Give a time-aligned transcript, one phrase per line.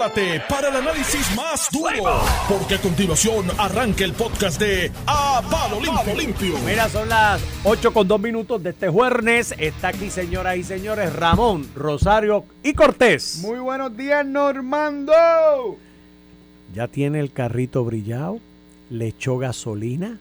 [0.00, 5.78] prepárate para el análisis más duro, porque a continuación arranca el podcast de A Palo
[5.80, 6.14] Limpio.
[6.14, 6.58] Limpio.
[6.64, 9.54] Mira, son las 8 con 2 minutos de este jueves.
[9.58, 13.40] Está aquí, señoras y señores, Ramón, Rosario y Cortés.
[13.42, 15.12] Muy buenos días, Normando.
[16.72, 18.38] ¿Ya tiene el carrito brillado?
[18.88, 20.18] ¿Le echó gasolina?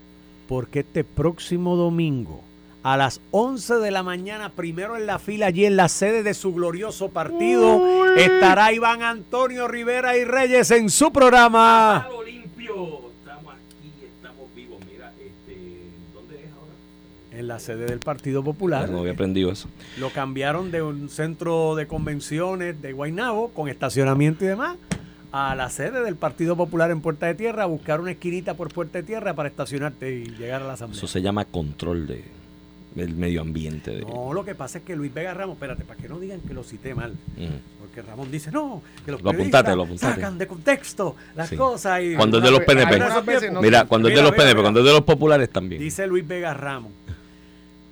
[0.47, 2.41] Porque este próximo domingo
[2.83, 6.33] a las 11 de la mañana, primero en la fila, allí en la sede de
[6.33, 12.05] su glorioso partido, estará Iván Antonio Rivera y Reyes en su programa.
[12.07, 13.09] Palo limpio.
[13.19, 14.79] Estamos aquí, estamos vivos.
[14.91, 17.39] Mira, este, ¿dónde es ahora?
[17.39, 18.89] En la sede del Partido Popular.
[18.89, 19.69] No había aprendido eso.
[19.97, 24.77] Lo cambiaron de un centro de convenciones de Guaynabo con estacionamiento y demás
[25.31, 28.73] a la sede del Partido Popular en Puerta de Tierra a buscar una esquinita por
[28.73, 30.97] Puerta de Tierra para estacionarte y llegar a la asamblea.
[30.97, 32.23] Eso se llama control de,
[32.95, 33.91] del medio ambiente.
[33.91, 36.39] De, No, lo que pasa es que Luis Vega Ramos, espérate, para que no digan
[36.41, 37.79] que lo cité mal, Mm.
[37.79, 40.15] porque Ramón dice, no, que los Lo apuntate, lo apuntate.
[40.15, 41.55] sacan de contexto las Sí.
[41.55, 42.15] cosas y...
[42.15, 42.99] Cuando es de los PNP.
[43.61, 45.81] Mira, cuando es de los PNP, cuando es de los populares también.
[45.81, 46.91] Dice Luis Vega Ramos.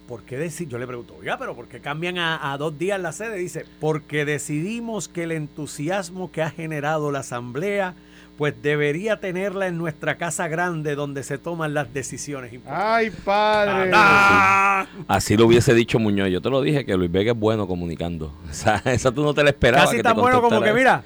[0.07, 0.67] ¿Por qué deci-?
[0.67, 3.37] Yo le pregunto, oiga, pero ¿por qué cambian a, a dos días la sede?
[3.37, 7.95] Dice, porque decidimos que el entusiasmo que ha generado la asamblea,
[8.37, 12.87] pues debería tenerla en nuestra casa grande donde se toman las decisiones importantes.
[12.87, 13.91] Ay, padre.
[13.93, 14.85] ¡Ah!
[15.07, 16.29] Así lo hubiese dicho Muñoz.
[16.29, 18.33] Yo te lo dije que Luis Vega es bueno comunicando.
[18.49, 19.87] O sea, esa tú no te la esperabas.
[19.87, 21.03] Casi que te tan bueno como que, mira,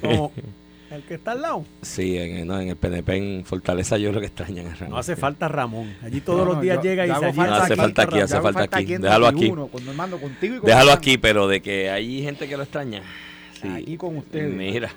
[0.00, 0.32] como
[0.90, 1.64] el que está al lado.
[1.82, 4.90] Sí, en, no, en el PNP, en Fortaleza, yo lo que extrañan a Ramón.
[4.90, 5.94] No hace falta Ramón.
[6.02, 8.40] Allí todos No, los días yo- llega y se allí No, hace falta aquí, hace
[8.40, 8.94] falta aquí.
[8.94, 9.40] en Déjalo aquí.
[9.40, 12.62] 21, Con Normando, contigo y con Déjalo aquí, pero de que hay gente que lo
[12.62, 13.02] extraña.
[13.60, 13.68] Sí.
[13.68, 14.52] Aquí con ustedes.
[14.54, 14.92] Mira.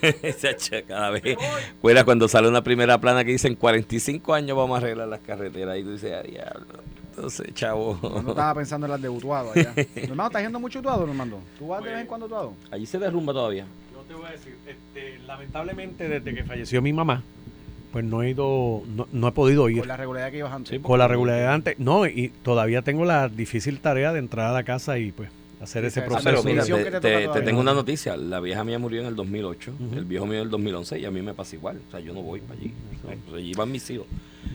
[0.88, 1.36] Cada vez.
[1.80, 5.78] Fuera cuando sale una primera plana que dicen 45 años vamos a arreglar las carreteras.
[5.78, 6.66] Y tú dices, ah, diablo.
[7.10, 7.98] Entonces, chavo.
[8.24, 9.74] No estaba pensando en las de Utuado allá.
[9.96, 11.40] Normando, ¿estás yendo mucho Utuado, Normando?
[11.58, 12.54] ¿Tú vas de vez en cuando Utuado?
[12.70, 13.66] Allí se derrumba todavía.
[14.02, 17.22] Yo te voy a decir, este, lamentablemente desde que falleció mi mamá,
[17.92, 20.80] pues no he ido, no, no he podido ir Con la regularidad que ibas antes.
[20.80, 21.78] con la regularidad antes.
[21.78, 25.28] No, y todavía tengo la difícil tarea de entrar a la casa y pues
[25.60, 26.24] hacer Sí, ese sí, proceso.
[26.30, 27.44] pero mira, te, que te te- toca te todavía.
[27.44, 28.16] tengo una noticia.
[28.16, 29.72] La vieja mía murió en el 2008.
[29.78, 29.98] Ujú.
[29.98, 30.98] El viejo mío en el 2011.
[30.98, 31.80] Y a mí me pasa igual.
[31.86, 32.72] O sea, yo no voy para allí.
[33.34, 34.06] Allí van mis hijos.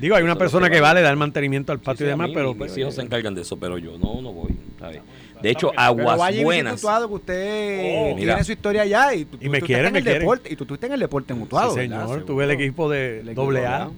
[0.01, 0.89] Digo, hay una Eso persona que va.
[0.89, 3.01] vale dar mantenimiento al Sí, patio sí, y demás, mí, pero mis pues, hijos se
[3.01, 4.55] encargan de eso, pero yo no, no voy.
[4.79, 5.01] ¿sabes?
[5.41, 6.79] De hecho, Pero Aguas vaya Buenas.
[6.79, 8.43] Utuado, que usted Oh, tiene mira.
[8.43, 9.13] su historia allá.
[9.13, 10.21] Y, tú, Y me tú quieren, estás en me el quieren.
[10.21, 11.73] deporte, y tú estuviste en el deporte en Utuado.
[11.73, 12.05] sí, ¿verdad?
[12.07, 13.89] señor, tuve el equipo de El doble A.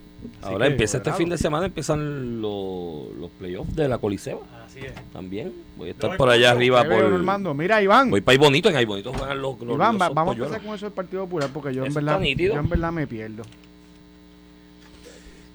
[0.42, 4.44] Ahora que- empieza este fin de semana, empiezan los, los playoffs de la Coliseo.
[4.66, 4.92] Así es.
[5.14, 5.54] También.
[5.78, 6.84] Voy a estar Yo por allá arriba.
[6.84, 7.54] Por Normando.
[7.54, 8.10] Mira, Iván.
[8.10, 8.70] Voy para ahí bonito.
[8.70, 11.24] En ahí bonito juegan los gloriosos Iván, va- vamos a empezar con eso del Partido
[11.24, 13.44] Popular porque yo en, verdad, yo en verdad me pierdo.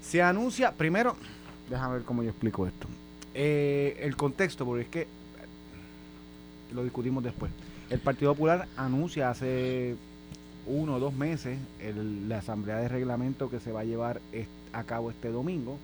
[0.03, 1.17] Se anuncia, primero,
[1.69, 2.87] déjame ver cómo yo explico esto.
[3.35, 5.07] Eh, el contexto, porque es que
[6.75, 7.51] lo discutimos después.
[7.91, 9.97] El Partido Popular anuncia hace
[10.67, 11.59] uno o dos meses
[12.29, 14.21] la asamblea de reglamento que se va a llevar
[14.73, 15.79] a cabo este domingo.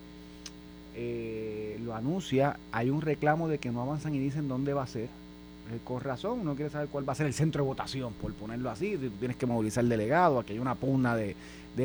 [0.96, 4.86] Eh, lo anuncia, hay un reclamo de que no avanzan y dicen dónde va a
[4.86, 5.04] ser.
[5.04, 8.32] Eh, con razón, uno quiere saber cuál va a ser el centro de votación, por
[8.34, 8.96] ponerlo así.
[8.96, 11.36] Tú tienes que movilizar el delegado, aquí hay una pugna de,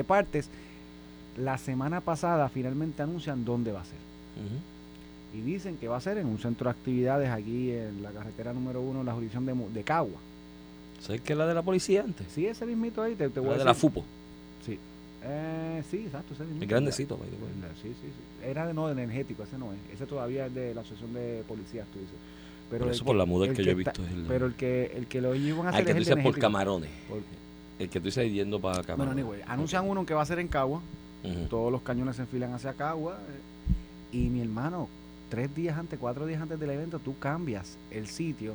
[0.05, 0.49] partes.
[1.37, 3.99] La semana pasada finalmente anuncian dónde va a ser.
[5.35, 8.53] Y dicen que va a ser en un centro de actividades aquí en la carretera
[8.53, 10.17] número uno, en la jurisdicción de, de Cagua.
[11.01, 12.25] ¿Sabes qué es la de la policía antes?
[12.33, 13.81] Sí, ese mismito ahí, te, te voy La a de la decir.
[13.89, 14.05] FUPO.
[14.65, 14.79] Sí.
[15.23, 16.63] Eh, sí, exacto, ese mismito.
[16.63, 17.15] El grandecito.
[17.15, 17.29] way.
[17.61, 18.45] La- Sí, sí, sí.
[18.47, 19.79] Era de no de energético, ese no es.
[19.93, 22.15] Ese todavía es de la asociación de policías, tú dices.
[22.69, 24.53] Pero Por eso por la muda que yo he está- visto es el- Pero el
[24.55, 26.89] que, el que lo iban a Ah, hacer el que tú dices por camarones.
[27.09, 27.21] Por-
[27.77, 29.23] El que tú dices yendo para Bueno, camarones.
[29.25, 30.81] anyway, anuncian uno que va a ser en Cagua.
[31.49, 33.13] Todos los cañones se enfilan hacia Cagua.
[33.19, 34.87] eh, Y mi hermano,
[35.29, 38.53] tres días antes, cuatro días antes del evento, tú cambias el sitio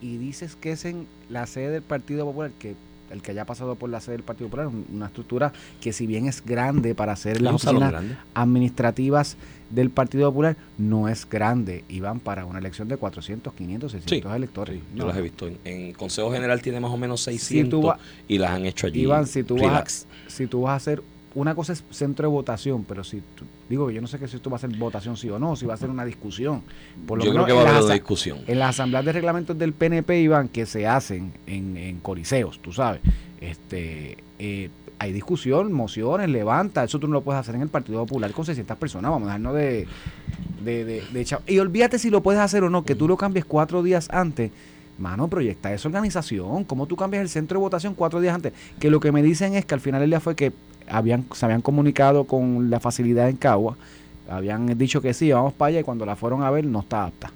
[0.00, 2.74] y dices que es en la sede del Partido Popular, que
[3.10, 6.06] el que haya pasado por la sede del Partido Popular, un- una estructura que si
[6.06, 7.92] bien es grande para hacer las oficinas
[8.34, 9.36] administrativas
[9.70, 14.34] del Partido Popular, no es grande y van para una elección de 400, 500, 600
[14.34, 14.76] electores.
[14.78, 15.08] Sí, yo No.
[15.08, 15.46] las he visto.
[15.46, 17.98] En, en Consejo General tiene más o menos 600 tú va-
[18.28, 19.00] y las han hecho allí.
[19.02, 21.02] Iván, si tú, vas si tú vas a hacer,
[21.34, 24.26] una cosa es centro de votación, pero si tú- digo que yo no sé que
[24.26, 26.62] si esto va a ser votación sí o no, si va a ser una discusión.
[27.06, 28.38] Por lo Yo creo menos que va a en haber una discusión.
[28.46, 32.72] En las asambleas de reglamentos del PNP, Iván, que se hacen en, en coliseos, tú
[32.72, 33.00] sabes,
[33.40, 38.00] este eh, hay discusión, mociones, levanta, eso tú no lo puedes hacer en el Partido
[38.04, 39.86] Popular con 600 personas, vamos a dejarnos de,
[40.64, 41.40] de, de, de chao.
[41.46, 44.50] Y olvídate si lo puedes hacer o no, que tú lo cambies cuatro días antes.
[44.98, 46.64] Mano, proyecta esa organización.
[46.64, 48.52] ¿Cómo tú cambias el centro de votación cuatro días antes?
[48.78, 50.52] Que lo que me dicen es que al final del día fue que
[50.90, 53.76] habían, se habían comunicado con la facilidad en Cagua,
[54.28, 57.04] habían dicho que sí, vamos para allá y cuando la fueron a ver no está
[57.06, 57.32] apta.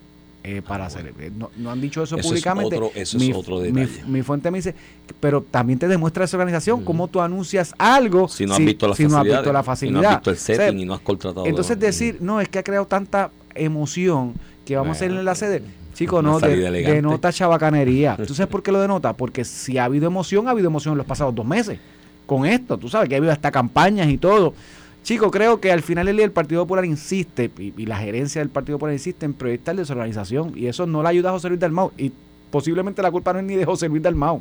[0.47, 1.11] eh, para hacer.
[1.19, 2.77] eh, No, no han dicho eso, Eso es públicamente.
[2.77, 4.05] otro- eso es mi, otro mi- detalle.
[4.07, 4.75] Mi, fuente me dice,
[5.19, 8.95] pero también te demuestra esa organización, cómo tú anuncias algo Si no has visto la
[8.95, 9.39] si no has facilidad.
[9.39, 10.05] visto la Y no facilidad.
[10.05, 11.47] has visto el O sea, setting y no has contratado.
[11.47, 11.81] entonces Mm.
[11.81, 14.35] decir, no, es que ha creado tanta emoción
[14.67, 15.63] que vamos a hacer en la sede.
[15.95, 18.17] Chico, no, de- denota chabacanería.
[18.27, 19.13] ¿Tú sabes por qué lo denota?
[19.17, 21.79] Porque si ha habido emoción, ha habido emoción en los pasados dos meses.
[22.27, 24.55] Con esto, tú sabes que ha habido hasta campañas y todo.
[25.03, 28.79] Chico, creo que al final el Partido Popular insiste, y, y la gerencia del Partido
[28.79, 30.53] Popular insiste en proyectar desorganización.
[30.57, 31.93] Y eso no le ayuda a José Luis Dalmau.
[31.99, 32.13] Y
[32.51, 34.41] posiblemente la culpa no es ni de José Luis Dalmau.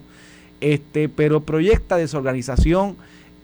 [0.61, 2.95] Este, pero proyecta desorganización,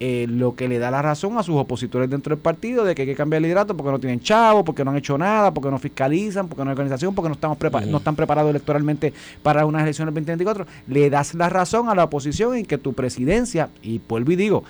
[0.01, 3.01] eh, lo que le da la razón a sus opositores dentro del partido de que
[3.01, 5.69] hay que cambiar el liderato porque no tienen chavo, porque no han hecho nada, porque
[5.69, 7.91] no fiscalizan, porque no hay organización, porque no estamos prepa- Ujú.
[7.91, 9.11] no están preparados electoralmente
[9.43, 10.65] para unas elecciones 2024.
[10.87, 14.63] Le das la razón a la oposición en que tu presidencia, y vuelvo y digo,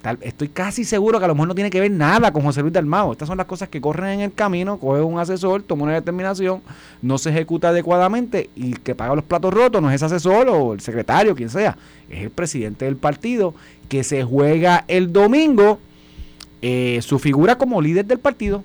[0.00, 2.62] tal- estoy casi seguro que a lo mejor no tiene que ver nada con José
[2.62, 3.12] Luis Dalmao.
[3.12, 6.62] Estas son las cosas que corren en el camino, coge un asesor, toma una determinación,
[7.02, 10.48] no se ejecuta adecuadamente y el que paga los platos rotos no es ese asesor
[10.48, 11.76] o el secretario, quien sea,
[12.08, 13.52] es el presidente del partido
[13.90, 15.80] que se juega el domingo
[16.62, 18.62] eh, su figura como líder del partido.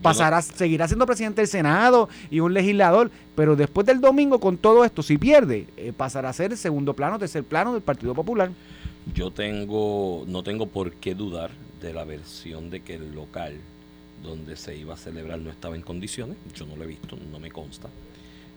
[0.00, 4.84] Pasará, seguirá siendo presidente del Senado y un legislador, pero después del domingo con todo
[4.84, 8.50] esto, si pierde, eh, pasará a ser el segundo plano, tercer plano del Partido Popular.
[9.14, 13.60] Yo tengo, no tengo por qué dudar de la versión de que el local
[14.24, 16.36] donde se iba a celebrar no estaba en condiciones.
[16.56, 17.88] Yo no lo he visto, no me consta.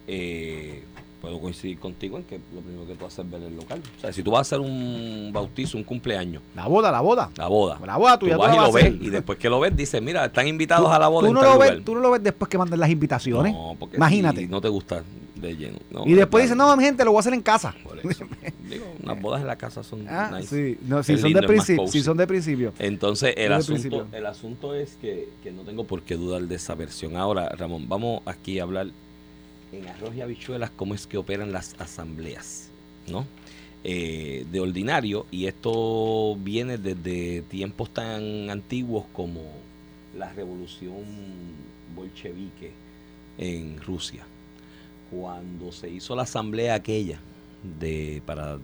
[0.07, 0.84] Eh,
[1.22, 3.81] puedo coincidir contigo en que lo primero que tú haces es ver el local.
[3.98, 7.31] O sea, si tú vas a hacer un bautizo, un cumpleaños, La boda, la boda.
[7.36, 9.75] la boda, La boda tú vas la y lo ves y después que lo ves
[9.75, 12.00] dices, mira, están invitados a la boda tú en no, tal lo ves, tú no
[12.02, 13.54] lo ves después que mandan las invitaciones.
[13.54, 14.42] No, porque Imagínate.
[14.42, 15.04] si no te gusta
[15.36, 15.80] de lleno.
[15.90, 17.74] No, y después dicen, no, mi gente, lo voy a hacer en casa.
[17.84, 18.25] Por eso.
[18.69, 20.75] Digo, unas bodas en la casa son Ah, nice.
[20.75, 20.80] sí.
[20.88, 22.72] No, si, son de principio, si son de principio.
[22.80, 24.08] Entonces, el asunto, principio.
[24.12, 27.18] el asunto es que, que no tengo por qué dudar de esa versión.
[27.18, 28.88] Ahora, Ramón, vamos aquí a hablar
[29.77, 32.69] en arroz y habichuelas cómo es que operan las asambleas,
[33.07, 33.25] ¿no?
[33.83, 39.42] Eh, de ordinario, y esto viene desde tiempos tan antiguos como
[40.18, 41.04] la revolución
[41.95, 42.72] bolchevique
[43.38, 44.24] en Rusia.
[45.12, 47.19] Cuando se hizo la asamblea aquella
[47.80, 48.57] de para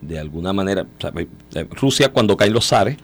[0.00, 1.12] de alguna manera, sea,
[1.54, 2.96] eh, Rusia cuando caen los zares,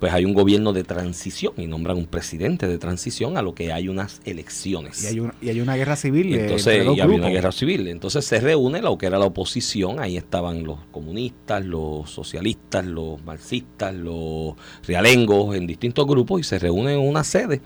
[0.00, 3.70] pues hay un gobierno de transición y nombran un presidente de transición a lo que
[3.70, 5.04] hay unas elecciones.
[5.04, 6.34] Y hay una, y hay una guerra civil.
[6.34, 7.86] Entonces y había una guerra civil.
[7.86, 10.00] Entonces se reúne lo que era la oposición.
[10.00, 14.54] Ahí estaban los comunistas, los socialistas, los marxistas, los
[14.86, 17.60] realengos en distintos grupos y se reúnen en una sede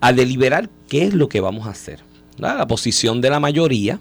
[0.00, 1.98] a deliberar qué es lo que vamos a hacer.
[2.38, 2.56] ¿verdad?
[2.56, 3.98] La posición de la mayoría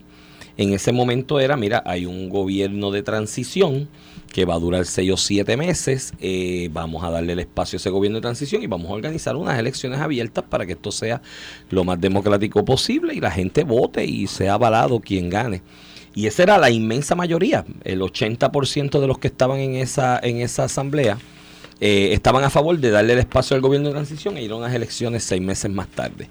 [0.57, 3.89] en ese momento era, mira, hay un gobierno de transición
[4.33, 7.79] que va a durar seis o siete meses, eh, vamos a darle el espacio a
[7.79, 11.21] ese gobierno de transición y vamos a organizar unas elecciones abiertas para que esto sea
[11.69, 15.61] lo más democrático posible y la gente vote y sea avalado quien gane.
[16.15, 20.41] Y esa era la inmensa mayoría, el 80% de los que estaban en esa, en
[20.41, 21.17] esa asamblea
[21.79, 24.55] eh, estaban a favor de darle el espacio al gobierno de transición e ir a
[24.55, 26.27] unas elecciones seis meses más tarde.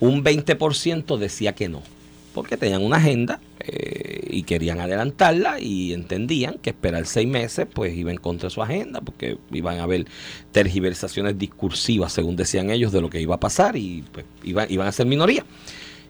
[0.00, 1.82] Un 20% decía que no,
[2.32, 7.96] porque tenían una agenda eh, y querían adelantarla y entendían que esperar seis meses pues
[7.96, 10.06] iba en contra de su agenda, porque iban a haber
[10.50, 14.92] tergiversaciones discursivas, según decían ellos, de lo que iba a pasar y pues iban, a
[14.92, 15.44] ser minoría.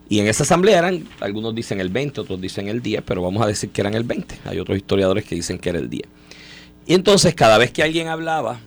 [0.09, 3.43] Y en esa asamblea eran, algunos dicen el 20, otros dicen el 10, pero vamos
[3.43, 4.41] a decir que eran el 20.
[4.45, 6.03] Hay otros historiadores que dicen que era el 10.
[6.87, 8.61] Y entonces cada vez que alguien hablaba,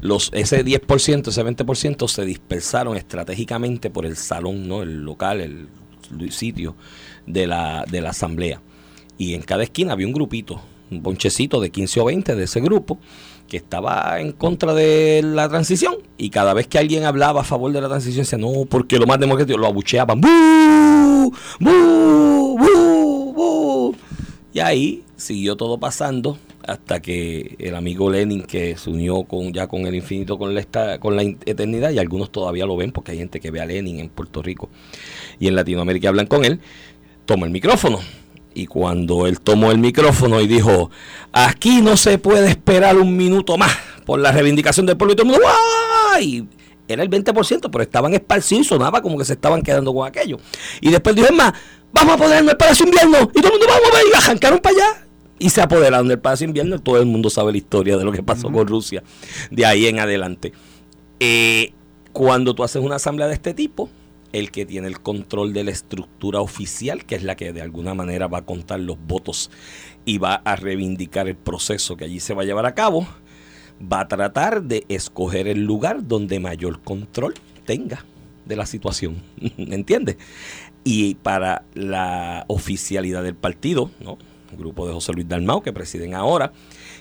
[0.00, 4.82] los, ese 10%, ese 20% se dispersaron estratégicamente por el salón, ¿no?
[4.82, 5.68] el local, el,
[6.30, 6.74] sitio
[7.26, 8.60] de la, de la asamblea.
[9.18, 10.60] Y en cada esquina había un grupito,
[10.90, 12.98] un bonchecito de 15 o 20 de ese grupo
[13.48, 17.72] que estaba en contra de la transición y cada vez que alguien hablaba a favor
[17.72, 20.20] de la transición decía no, porque lo más democrático lo abucheaban.
[20.20, 21.32] ¡Bú!
[21.60, 22.58] ¡Bú!
[22.58, 23.96] ¡Bú!
[24.52, 29.68] Y ahí siguió todo pasando hasta que el amigo Lenin que se unió con ya
[29.68, 33.18] con el infinito con la con la eternidad y algunos todavía lo ven porque hay
[33.18, 34.68] gente que ve a Lenin en Puerto Rico
[35.38, 36.60] y en Latinoamérica hablan con él,
[37.24, 38.00] toma el micrófono.
[38.54, 40.90] Y cuando él tomó el micrófono y dijo,
[41.30, 45.26] aquí no se puede esperar un minuto más por la reivindicación del pueblo y todo
[45.26, 45.46] el mundo,
[46.10, 46.48] ¡guay!
[46.88, 50.38] Era el 20%, pero estaban esparcidos sonaba como que se estaban quedando con aquello.
[50.80, 51.52] Y después dijo, es más,
[51.92, 53.30] vamos a ponernos el Palacio Invierno.
[53.34, 55.05] Y todo el mundo, vamos a ver, y arrancaron para allá.
[55.38, 56.78] Y se apoderaron del Palacio Invierno.
[56.78, 59.02] Todo el mundo sabe la historia de lo que pasó con Rusia
[59.50, 60.52] de ahí en adelante.
[61.20, 61.72] Eh,
[62.12, 63.90] cuando tú haces una asamblea de este tipo,
[64.32, 67.94] el que tiene el control de la estructura oficial, que es la que de alguna
[67.94, 69.50] manera va a contar los votos
[70.04, 73.06] y va a reivindicar el proceso que allí se va a llevar a cabo,
[73.80, 78.04] va a tratar de escoger el lugar donde mayor control tenga
[78.44, 79.22] de la situación.
[79.56, 80.16] ¿Entiendes?
[80.84, 84.18] Y para la oficialidad del partido, ¿no?
[84.56, 86.52] Grupo de José Luis Dalmau, que presiden ahora,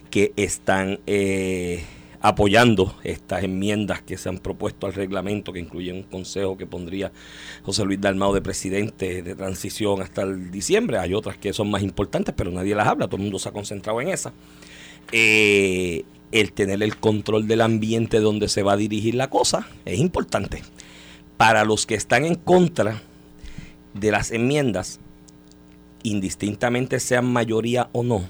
[0.10, 1.84] que están eh,
[2.22, 7.12] apoyando estas enmiendas que se han propuesto al reglamento, que incluyen un consejo que pondría
[7.64, 10.98] José Luis Dalmau de presidente de transición hasta el diciembre.
[10.98, 13.52] Hay otras que son más importantes, pero nadie las habla, todo el mundo se ha
[13.52, 14.34] concentrado en esa.
[15.12, 20.00] Eh, el tener el control del ambiente donde se va a dirigir la cosa es
[20.00, 20.64] importante.
[21.38, 23.02] Para los que están en contra
[23.94, 25.00] de las enmiendas,
[26.08, 28.24] indistintamente sean mayoría o no,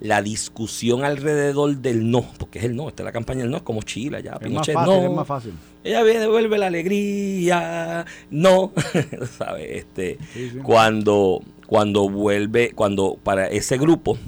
[0.00, 3.56] la discusión alrededor del no, porque es el no, esta es la campaña del no,
[3.56, 5.02] es como Chile, ya, Es más Pinochet, fácil, no.
[5.02, 5.52] es más fácil.
[5.84, 8.72] Ella viene, devuelve la alegría, no,
[9.38, 9.66] ¿sabes?
[9.70, 10.58] Este, Sí, sí.
[10.58, 14.18] cuando, cuando vuelve, cuando para ese grupo,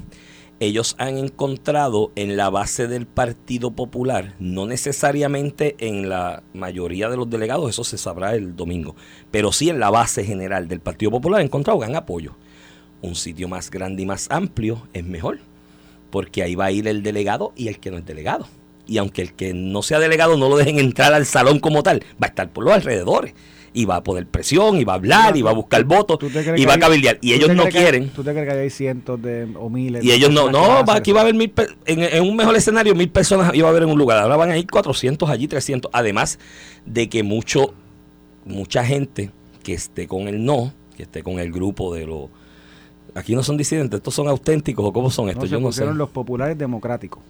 [0.61, 7.17] ellos han encontrado en la base del Partido Popular, no necesariamente en la mayoría de
[7.17, 8.95] los delegados, eso se sabrá el domingo,
[9.31, 12.35] pero sí en la base general del Partido Popular han encontrado gran apoyo.
[13.01, 15.39] Un sitio más grande y más amplio es mejor,
[16.09, 18.47] porque ahí va a ir el delegado y el que no es delegado.
[18.87, 22.01] Y aunque el que no sea delegado no lo dejen entrar al salón como tal,
[22.21, 23.33] va a estar por los alrededores.
[23.71, 26.27] Y va a poner presión, y va a hablar, y va a buscar votos, ¿Tú
[26.31, 27.19] te crees y va a cabildear.
[27.21, 28.09] Y ellos no que- quieren.
[28.09, 30.03] ¿Tú te crees que hay cientos de, o miles?
[30.03, 31.53] Y de ellos no, no, va, aquí va a haber mil,
[31.85, 34.17] en, en un mejor escenario, mil personas iba a haber en un lugar.
[34.17, 35.91] Ahora van a ir 400 allí, 300.
[35.93, 36.39] Además
[36.87, 37.75] de que mucho,
[38.43, 39.29] mucha gente
[39.61, 42.29] que esté con el no, que esté con el grupo de los...
[43.15, 45.67] Aquí no son disidentes, estos son auténticos o cómo son No, estos, se yo no
[45.71, 45.79] sé.
[45.79, 47.21] pusieron los populares democráticos.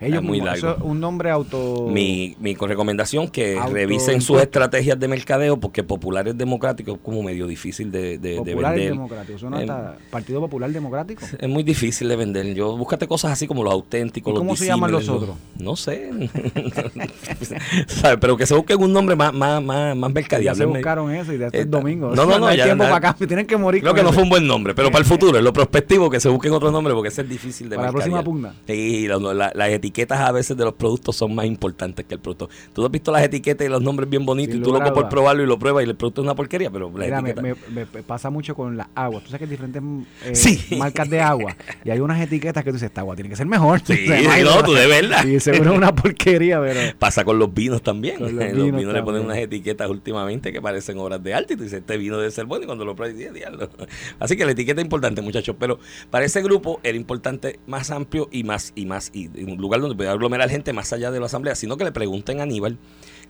[0.00, 0.68] Ellos muy mismos, largo.
[0.68, 1.86] eso es un nombre auto...
[1.90, 7.22] Mi, mi recomendación que Auto- revisen sus estrategias de mercadeo porque populares democráticos es como
[7.22, 8.92] medio difícil de, de- de Populares vender.
[8.92, 9.40] democráticos.
[9.40, 11.24] Suena Em, hasta Partido Popular Democrático.
[11.38, 12.54] Es muy difícil de vender.
[12.54, 15.36] Yo búscate cosas así como los auténticos, ¿Y los cómo se llaman los otros?
[15.58, 16.10] No sé.
[17.86, 18.18] ¿Sabe?
[18.18, 20.58] Pero que se busquen un nombre más más más, más Ya mercadeable.
[20.58, 22.10] se buscaron eso y de este Eh, es domingo.
[22.14, 22.90] no, no, no, hay ya, tiempo ya.
[22.90, 23.26] para acá.
[23.26, 25.44] Tienen que morir Creo que no fue un buen nombre, pero para el futuro, en
[25.44, 28.22] lo prospectivo, que se busquen otro nombre porque ese es difícil de Para la próxima
[28.22, 28.54] pugna.
[28.66, 32.20] Sí, la- la- las etiquetas a veces de los productos son más importantes que el
[32.20, 32.48] producto.
[32.72, 35.42] Tú has visto las etiquetas y los nombres bien bonitos y tú loco por probarlo
[35.42, 37.86] y lo pruebas y el producto es una porquería, pero la Mira, etiqueta- me- me
[38.02, 39.22] pasa mucho con las aguas.
[39.24, 39.82] Tú sabes que hay diferentes
[40.24, 40.76] eh, Sí.
[40.76, 41.56] marcas de agua.
[41.84, 43.80] Y hay unas etiquetas que tú dices, esta agua tiene que ser mejor.
[43.84, 45.24] Sí, O sea, no, tú de verdad.
[45.24, 46.80] Y seguro es una porquería, pero...
[46.98, 48.16] Pasa con los vinos también.
[48.18, 51.56] Con los los vinos, le ponen unas etiquetas últimamente que parecen obras de arte y
[51.56, 53.68] tú dices, este vino debe ser bueno y cuando lo pruebas dices, diablo.
[54.18, 55.56] Así que la etiqueta es importante, muchachos.
[55.58, 55.78] Pero
[56.10, 59.96] para ese grupo era importante más amplio y más, y más, y un lugar donde
[59.96, 62.78] pueda aglomerar gente más allá de la asamblea, sino que le pregunten a Aníbal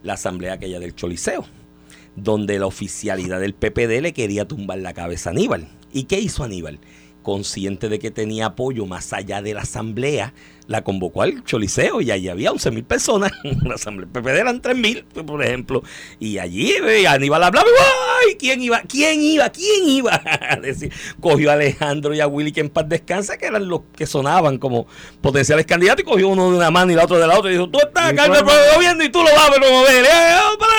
[0.03, 1.45] la asamblea aquella del Choliseo,
[2.17, 5.69] donde la oficialidad del PPD le quería tumbar la cabeza a Aníbal.
[5.93, 6.79] ¿Y qué hizo Aníbal?
[7.23, 10.33] Consciente de que tenía apoyo más allá de la asamblea,
[10.67, 13.31] la convocó al Choliseo y allí había 11 mil personas.
[13.65, 15.83] La asamblea del PPD eran 3 mil, por ejemplo.
[16.19, 17.67] Y allí eh, Aníbal hablaba,
[18.27, 18.35] ¡ay!
[18.37, 18.81] ¿Quién iba?
[18.83, 19.49] ¿Quién iba?
[19.51, 20.21] ¿Quién iba?
[20.51, 23.83] A decir, cogió a Alejandro y a Willy, que en paz descansa, que eran los
[23.97, 24.87] que sonaban como
[25.21, 27.55] potenciales candidatos, y cogió uno de una mano y la otra de la otra, y
[27.55, 28.45] dijo, tú estás Y acá en el
[28.75, 30.05] gobierno y tú lo vas a promover.
[30.05, 30.09] ¡Eh!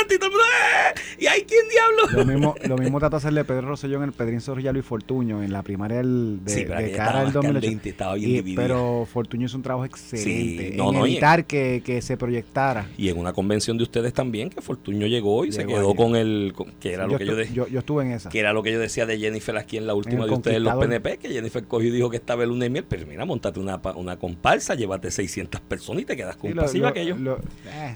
[0.10, 1.02] Y, ¡eh!
[1.20, 2.18] ¿Y ahí quién diablo?
[2.20, 5.44] Lo mismo, lo mismo trató de hacerle Pedro Rosselló en el Pedrín Sorrilla Luis Fortuño
[5.44, 7.54] en la primaria del, de, Sí, de cara más 2008.
[7.62, 8.62] candente, estaba bien Y- dividida.
[8.62, 12.18] pero Fortuño hizo un trabajo excelente Sí, no, en no, y- evitar que, que se
[12.18, 12.88] proyectara.
[12.98, 15.96] Y en una convención de ustedes también, que Fortuño llegó y se quedó allí.
[15.98, 18.30] con el, con- que era yo, lo que yo, de- yo, yo estuve en esa.
[18.30, 20.76] que era lo que yo decía de Jennifer aquí en la última de ustedes, los.
[20.76, 23.60] PNP, que Jennifer cogió y dijo que estaba el lunes y miel, pero mira, montate
[23.60, 27.16] una, una comparsa, llévate 600 personas y te quedas con Sí, aquello.
[27.18, 27.38] lo-
[27.76, 27.94] eh,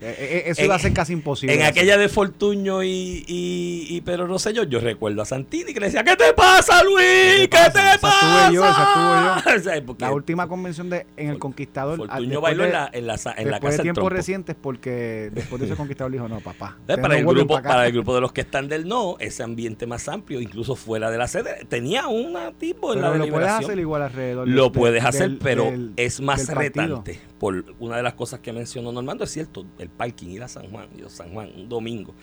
[0.00, 1.54] eh, eso iba a ser casi imposible.
[1.54, 5.86] En aquella de Fortuño y, y, y Pedro Rosselló, yo recuerdo a Santini que le
[5.86, 7.04] decía, ¿qué te pasa, Luis?
[7.40, 7.98] ¿Qué te pasa?
[8.00, 8.44] Pasa?
[8.46, 11.98] estuve yo, esa estuve O sea, porque La última convención de en el Conquistador.
[11.98, 14.56] después bailó de- en la, en la, en la después casa de del tiempos recientes
[14.60, 17.68] porque después de ese conquistador dijo no papá Eh, Para el, no grupo, pa' acá".
[17.70, 21.10] para el grupo de los que están del no, ese ambiente más amplio, incluso fuera
[21.10, 24.72] de la sede, tenía un tipo en pero la lo puedes hacer igual alrededor Lo
[24.72, 27.18] puedes hacer, del- pero del- es más retante.
[27.38, 30.70] Por una de las cosas que mencionó Normando, es cierto, el parking, ir a San
[30.70, 32.14] Juan, a San Juan un domingo,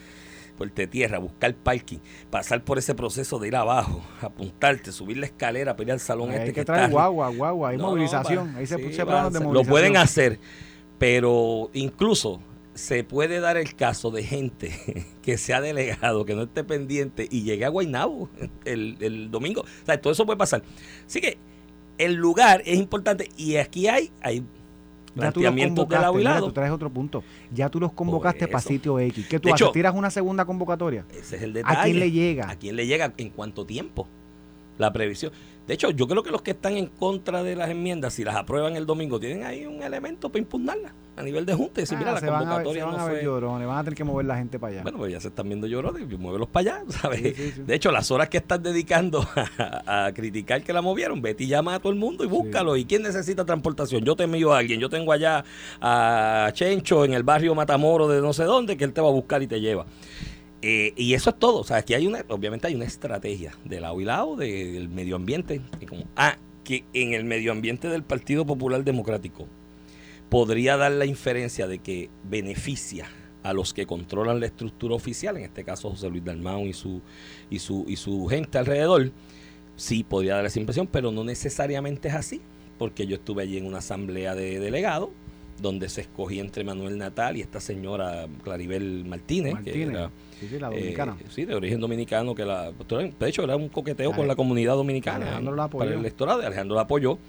[0.58, 2.00] Puerto Tierra, buscar parking,
[2.30, 6.38] pasar por ese proceso de ir abajo, apuntarte, subir la escalera, pedir al salón hay
[6.38, 8.98] este que que traer está- guagua guagua hay No, movilización va- ahí se sí, puse
[8.98, 10.40] va a planos de movilización Lo pueden hacer,
[10.98, 12.42] pero incluso
[12.74, 17.44] se puede dar el caso de gente que sea delegado, que no esté pendiente y
[17.44, 18.30] llegue a Guaynabo
[18.66, 19.62] el, el domingo.
[19.62, 20.64] O sea, todo eso puede pasar.
[21.06, 21.38] Así que
[21.98, 24.44] el lugar es importante y aquí hay, hay
[25.19, 26.45] planteamientos de lado convocaste y mira, lado.
[26.47, 29.65] tú traes otro punto ya tú los convocaste para sitio X ¿qué tú De haces?
[29.67, 31.77] hecho- tiras una segunda convocatoria Ese es el detalle.
[31.79, 32.50] ¿a quién le llega?
[32.50, 33.13] ¿A quién le llega?
[33.17, 34.07] ¿En cuánto tiempo?
[34.77, 35.31] La previsión.
[35.67, 38.36] De hecho, yo creo que los que están en contra de las enmiendas, si las
[38.36, 40.93] aprueban el domingo, tienen ahí un elemento para impugnarlas.
[41.17, 42.86] a nivel de junta y decir, Ah, mira, la se van a ver, se convocatoria
[42.86, 43.25] van no a ver fue...
[43.25, 44.83] llorones, van a tener que mover la gente para allá.
[44.83, 47.19] Bueno, pues ya se están viendo llorones, pues muévelos para allá, ¿sabes?
[47.21, 47.62] Sí, sí, sí.
[47.63, 51.47] De hecho, las horas que estás dedicando a, a criticar que la movieron, vete y
[51.47, 52.77] llama a todo el mundo y búscalo.
[52.77, 54.03] ¿Y quién necesita transportación?
[54.05, 54.79] Yo te envío a alguien.
[54.79, 55.43] Yo tengo allá
[55.81, 59.12] a Chencho en el barrio Matamoro de no sé dónde, que él te va a
[59.12, 59.86] buscar y te lleva.
[60.62, 61.60] Eh, y eso es todo.
[61.60, 65.16] O sea, aquí hay una, obviamente hay una estrategia de lado y lado del medio
[65.16, 65.62] ambiente.
[66.16, 69.48] Ah, que en el medio ambiente del Partido Popular Democrático
[70.30, 73.08] podría dar la inferencia de que beneficia
[73.44, 77.02] a los que controlan la estructura oficial, en este caso José Luis Dalmau y su,
[77.50, 79.12] y su, y su gente alrededor,
[79.78, 82.42] sí podría dar esa impresión, pero no necesariamente es así,
[82.78, 85.12] porque yo estuve allí en una asamblea de delegados
[85.60, 90.48] donde se escogía entre Manuel Natal y esta señora Claribel Martínez, que Martínez, era sí,
[90.48, 91.18] sí, la eh, dominicana.
[91.30, 95.26] sí, de origen dominicano, que la, de hecho era un coqueteo con la comunidad dominicana
[95.26, 96.00] Alejandro la para el apoyó.
[96.00, 97.20] electorado, y Alejandro la apoyó,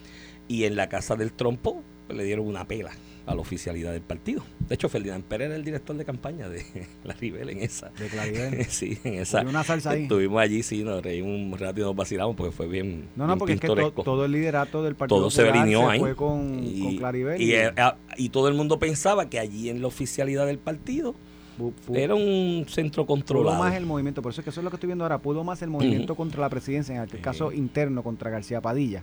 [0.47, 2.93] y en la casa del trompo pues, le dieron una pela
[3.29, 4.43] a la oficialidad del partido.
[4.69, 6.63] De hecho, Ferdinand Pérez era el director de campaña de
[7.05, 7.91] la Ribel en esa.
[7.91, 8.65] De Claribel.
[8.69, 9.43] sí, en esa.
[9.43, 10.03] Una salsa ahí.
[10.05, 13.09] Estuvimos allí, sí, nos reímos un rato y nos vacilamos porque fue bien.
[13.17, 15.99] No, no, bien porque es que to- todo el liderato del Partido todo se ahí.
[15.99, 17.41] fue con, con Claribel.
[17.41, 21.15] y, ah, y todo el mundo pensaba que allí en la oficialidad del partido
[21.59, 23.59] fu- fu- era un centro pudo controlado.
[23.59, 25.45] más el movimiento, por eso es que eso es lo que estoy viendo ahora, pudo
[25.45, 27.19] más el movimiento contra la presidencia, en Sí.
[27.19, 29.03] caso interno contra García Padilla.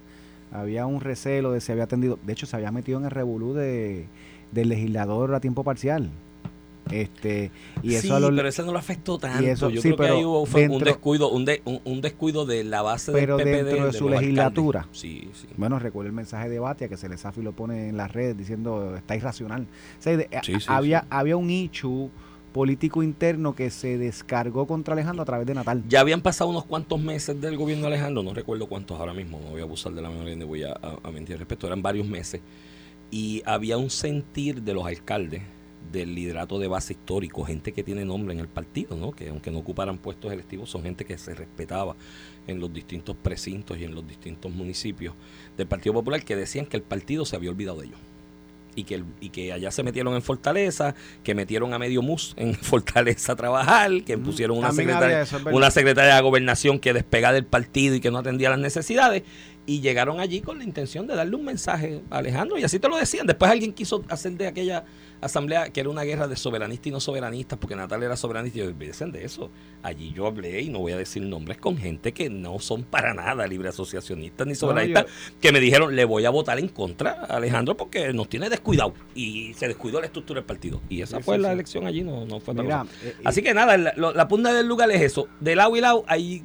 [0.59, 3.53] Había un recelo de si había atendido, de hecho se había metido en el revolú
[3.53, 4.05] de,
[4.51, 6.09] del legislador a tiempo parcial.
[6.91, 7.49] Este,
[7.81, 9.43] y eso sí, a los- pero ese no lo afectó tanto.
[9.47, 12.63] eso- Yo sí, creo que ahí hubo un descuido, un, de- un, un descuido de
[12.63, 13.65] la base Pero del PPD.
[13.65, 14.87] dentro de su legislatura.
[14.91, 15.47] Sí, sí.
[15.57, 19.15] Bueno, recuerda el mensaje de Batia que Celesafi lo pone en las redes diciendo está
[19.15, 19.63] irracional.
[19.99, 20.27] O sea,
[20.67, 22.11] había, había un issue
[22.59, 25.83] político interno que se descargó contra Alejandro a través de Natal.
[25.89, 29.41] Ya habían pasado unos cuantos meses del gobierno de Alejandro, no recuerdo cuántos ahora mismo,
[29.43, 31.67] no voy a abusar de la memoria ni voy a, a- a mentir al respecto,
[31.67, 32.39] eran varios meses.
[33.11, 35.41] Y había un sentir de los alcaldes
[35.91, 39.11] del liderato de base histórico, gente que tiene nombre en el partido, ¿no?
[39.11, 41.97] que aunque no ocuparan puestos electivos, son gente que se respetaba
[42.47, 45.13] en los distintos precintos y en los distintos municipios
[45.57, 47.99] del Partido Popular, que decían que el partido se había olvidado de ellos.
[48.75, 52.55] Y que, y que allá se metieron en Fortaleza, que metieron a medio mus en
[52.61, 57.33] Fortaleza a trabajar, que pusieron una También secretaria, eso, una secretaria de gobernación que despegaba
[57.33, 59.23] del partido y que no atendía las necesidades.
[59.67, 62.57] Y llegaron allí con la intención de darle un mensaje a Alejandro.
[62.59, 63.25] Y así te lo decían.
[63.25, 64.85] Después alguien quiso hacer de aquella
[65.21, 68.59] asamblea que era una guerra de soberanistas y no soberanistas, porque Natal era soberanista.
[68.59, 69.49] Y yo, olvídense de eso.
[69.81, 73.15] Allí yo hablé, y no voy a decir nombres, con gente que no son para
[73.15, 75.05] nada libre asociacionistas ni soberanistas,
[75.41, 78.93] que me dijeron, le voy a votar en contra a Alejandro porque nos tiene descuidado.
[79.15, 80.79] Y se descuidó la estructura del partido.
[80.89, 81.53] Y esa fue sí, la sí.
[81.55, 82.91] elección allí, no, no fue Mira, cosa.
[83.03, 85.27] eh, Así que nada, la, la punta del lugar es eso.
[85.39, 86.43] De lado y lado hay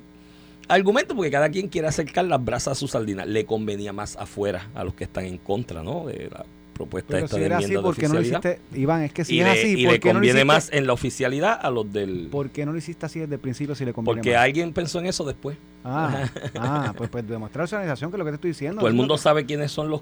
[0.70, 3.24] argumentos porque cada quien quiere acercar las brasas a su sardina.
[3.24, 6.06] Le convenía más afuera a los que están en contra, ¿no?
[6.06, 8.20] De la propuesta pero esta si de era así, enmienda de ¿por qué no lo
[8.22, 8.60] hiciste?
[8.74, 10.44] Iván, es que si y es le, así, y ¿por le qué no lo conviene
[10.46, 12.28] más en la oficialidad a los del...
[12.30, 14.44] ¿Por qué no lo hiciste así desde el principio si le conviene Porque más?
[14.44, 15.58] alguien pensó en eso después.
[15.84, 16.24] Ah,
[16.56, 18.78] ah, pues, pues demostrar su organización, que es lo que te estoy diciendo.
[18.78, 20.00] Todo el mundo sabe quiénes son los...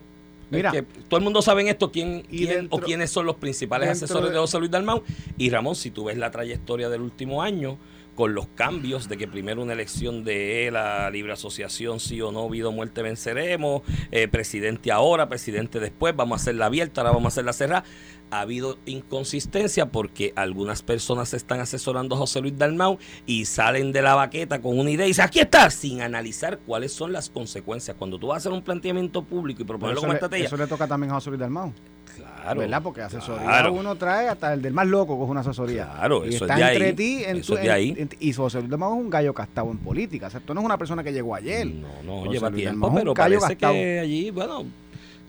[0.51, 0.71] Mira.
[0.71, 3.37] que todo el mundo sabe en esto quién, Y quién dentro- o quiénes son los
[3.37, 5.03] principales asesores de, de- José Luis Dalmau.
[5.37, 7.77] Y Ramón, si tú ves la trayectoria del último año,
[8.19, 12.33] con los cambios de que primero una elección de él a libre asociación, sí o
[12.33, 17.13] no, vida o muerte venceremos, eh, presidente ahora, presidente después, vamos a hacerla abierta, ahora
[17.13, 17.85] vamos a hacerla cerrada.
[18.31, 24.03] Ha habido inconsistencia porque algunas personas están asesorando a José Luis Dalmau y salen de
[24.03, 27.97] la baqueta con una idea y dicen, aquí está, sin analizar cuáles son las consecuencias.
[27.99, 30.87] Cuando tú vas a hacer un planteamiento público y proponerlo como estrategia, eso le toca
[30.87, 31.73] también a José Luis Dalmau.
[32.17, 32.83] claro, ¿Verdad?
[32.83, 33.73] Porque asesoría claro.
[33.73, 35.87] uno trae hasta el del más loco coge una asesoría.
[35.87, 37.73] Claro, y eso es está de entre ahí, ti en eso tu- es de en-
[37.75, 37.95] ahí.
[37.97, 40.27] en- y José Luis Dalmau es un gallo castado en política.
[40.27, 41.67] O sea, tú no es una persona que llegó ayer.
[41.67, 44.65] No, no, José lleva Luis tiempo, Dalmau es pero parece que allí, bueno,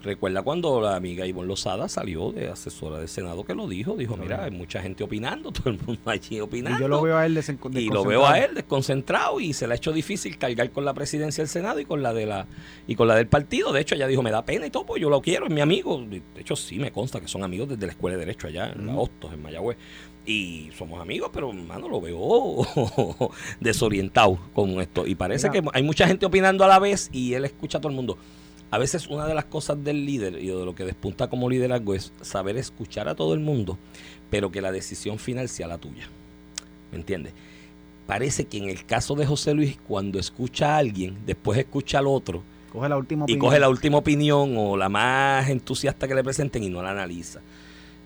[0.04, 4.16] recuerda cuando la amiga Ivonne Lozada salió de asesora del Senado que lo dijo, dijo,
[4.18, 6.78] mira, hay mucha gente opinando, todo el mundo allí opinando.
[6.78, 9.68] Y yo lo veo a él desen- y lo veo a él desconcentrado y se
[9.68, 12.48] le ha hecho difícil cargar con la presidencia del Senado y con la de la
[12.88, 13.72] y con la del partido.
[13.74, 15.62] De hecho, ella dijo, me da pena y todo, pues yo lo quiero, es mi
[15.62, 16.00] amigo.
[16.10, 18.86] De hecho, sí me consta que son amigos desde la Escuela de Derecho allá en
[18.88, 19.02] la Ujú.
[19.04, 19.78] Hostos, en Mayagüez.
[20.26, 22.62] Y somos amigos, pero hermano, lo veo
[23.60, 25.06] desorientado con esto.
[25.08, 25.62] Y parece Mira.
[25.64, 28.18] que hay mucha gente opinando a la vez y él escucha a todo el mundo.
[28.72, 31.96] A veces una de las cosas del líder y de lo que despunta como liderazgo
[31.96, 33.78] es saber escuchar a todo el mundo,
[34.30, 36.08] pero que la decisión final sea la tuya.
[36.92, 37.34] ¿Me entiendes?
[38.06, 42.08] Parece que en el caso de José Luis, cuando escucha a alguien, después escucha al
[42.08, 43.40] otro Coge la última y opinión.
[43.40, 47.40] coge la última opinión o la más entusiasta que le presenten y no la analiza.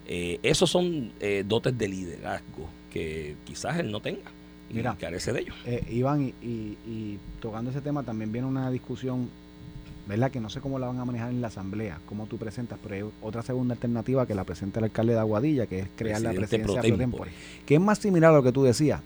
[0.08, 4.32] Eh, esos son eh, dotes de liderazgo que quizás él no tenga
[4.70, 4.96] y Mira.
[4.98, 5.56] carece de ellos.
[5.66, 9.30] Eh, Iván, y, y- y tocando ese tema, también viene una discusión
[10.08, 10.32] ¿verdad?
[10.32, 12.96] Que no sé cómo la van a manejar en la asamblea, cómo tú presentas, pero
[12.96, 16.32] hay otra segunda alternativa que la presenta el alcalde de Aguadilla, que es crear la
[16.32, 17.32] Presidente presidencia pro tempore,
[17.66, 19.02] que es más similar a lo que tú decías.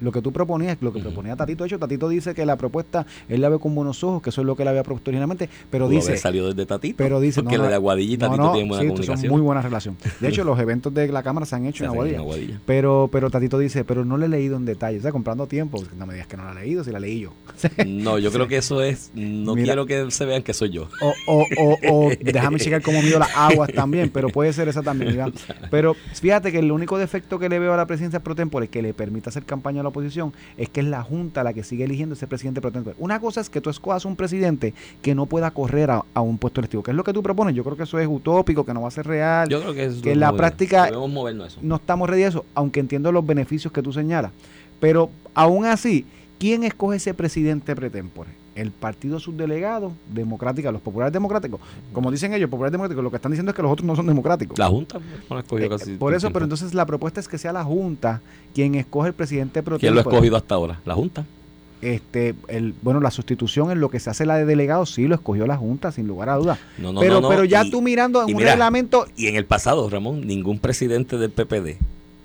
[0.00, 3.40] Lo que tú proponías, lo que proponía Tatito, hecho, Tatito dice que la propuesta él
[3.40, 5.88] la ve con buenos ojos, que eso es lo que él había propuesto originalmente, pero
[5.88, 6.96] dice, salido desde Tatito.
[6.96, 9.32] pero dice, porque no, de Aguadilla y Tatito no, tienen buena sí, comunicación.
[9.32, 9.96] muy buena relación.
[10.20, 12.18] De hecho, los eventos de la Cámara se han hecho Se en Aguadilla.
[12.18, 12.60] Aguadilla.
[12.66, 15.82] Pero, pero Tatito dice, pero no le he leído en detalle, o sea, comprando tiempo.
[15.96, 17.32] No me digas que no la ha leído, si la leí yo.
[17.86, 19.10] No, yo creo que eso es.
[19.14, 19.66] No Mira.
[19.66, 20.88] quiero que se vean que soy yo.
[21.00, 24.82] O, o, o, o déjame checar cómo mido las aguas también, pero puede ser esa
[24.82, 25.16] también.
[25.16, 25.32] ¿verdad?
[25.70, 28.82] Pero fíjate que el único defecto que le veo a la presidencia pro tempore que
[28.82, 31.84] le permite hacer campaña a la oposición es que es la Junta la que sigue
[31.84, 32.96] eligiendo ese presidente pro tempore.
[32.98, 36.38] Una cosa es que tú escojas un presidente que no pueda correr a, a un
[36.38, 37.54] puesto electivo, que es lo que tú propones.
[37.54, 39.48] Yo creo que eso es utópico, que no va a ser real.
[39.48, 41.60] Yo creo que, es que en la práctica- Debemos movernos a eso.
[41.62, 44.30] no estamos ready a eso, aunque entiendo los beneficios que tú señalas.
[44.80, 46.04] Pero aún así,
[46.38, 48.30] ¿quién escoge ese presidente pretempore?
[48.58, 51.60] El partido subdelegado, democrática, los populares democráticos.
[51.92, 54.06] Como dicen ellos, populares democráticos, lo que están diciendo es que los otros no son
[54.06, 54.58] democráticos.
[54.58, 54.98] La Junta
[55.30, 55.92] no la escogió Eh, casi.
[55.96, 58.20] por eso, pero entonces la propuesta es que sea la Junta
[58.54, 60.80] quien escoge el presidente pro ¿Quién lo ha escogido hasta ahora?
[60.84, 61.24] La Junta.
[61.80, 65.14] Este, el, bueno, la sustitución en lo que se hace la de delegado, sí lo
[65.14, 66.58] escogió la Junta, sin lugar a dudas.
[66.76, 69.28] No, no, pero, no, no, pero ya y- tú mirando en un mira, reglamento, Y
[69.28, 71.76] en el pasado, Ramón, ningún presidente del PPD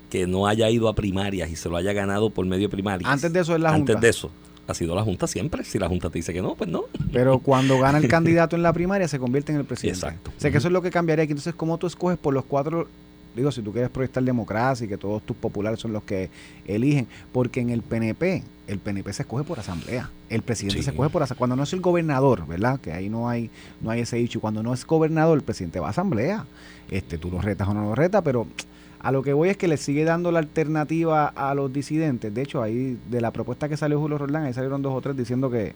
[0.10, 3.08] que no haya ido a primarias y se lo haya ganado por medio de primarias.
[3.10, 4.02] antes de eso es la antes Junta.
[4.02, 4.32] de eso,
[4.68, 5.64] ha sido la Junta siempre.
[5.64, 6.84] Si la Junta te dice que no, pues no.
[7.12, 10.00] Pero cuando gana el candidato en la primaria se convierte en el presidente.
[10.00, 10.32] Exacto.
[10.36, 11.32] O sea que eso es lo que cambiaría aquí.
[11.32, 12.88] Entonces, ¿cómo tú escoges por los cuatro?
[13.36, 16.30] Digo, si tú quieres proyectar democracia y que todos tus populares son los que
[16.68, 20.12] eligen, porque en el PNP, el PNP se escoge por asamblea.
[20.30, 20.84] El presidente Sí.
[20.84, 21.40] se escoge por asamblea.
[21.40, 22.80] Cuando no es el gobernador, ¿verdad?
[22.80, 23.50] Que ahí no hay
[23.82, 24.40] no hay ese dicho.
[24.40, 26.46] Cuando no es gobernador, el presidente va a asamblea.
[26.92, 28.46] Este, tú lo retas o no lo retas, pero
[29.04, 32.34] a lo que voy es que le sigue dando la alternativa a los disidentes.
[32.34, 35.16] De hecho, ahí de la propuesta que salió Julio Roldán, ahí salieron dos o tres
[35.18, 35.74] diciendo que,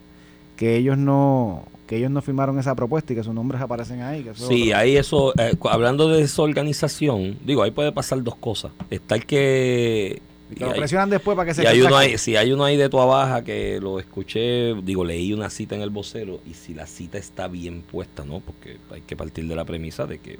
[0.56, 4.24] que ellos no que ellos no firmaron esa propuesta y que sus nombres aparecen ahí.
[4.24, 8.36] Que eso es Sí, ahí eso, eh, hablando de desorganización, digo, ahí puede pasar dos
[8.36, 8.72] cosas.
[8.90, 10.22] Está el que...
[10.50, 12.36] y y que lo hay- presionan después para que se y hay uno ahí, si
[12.36, 15.90] hay uno ahí de tu baja que lo escuché, digo, leí una cita en el
[15.90, 18.40] vocero y si la cita está bien puesta, ¿no?
[18.42, 20.40] Porque hay que partir de la premisa de que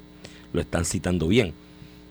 [0.52, 1.52] lo están citando bien.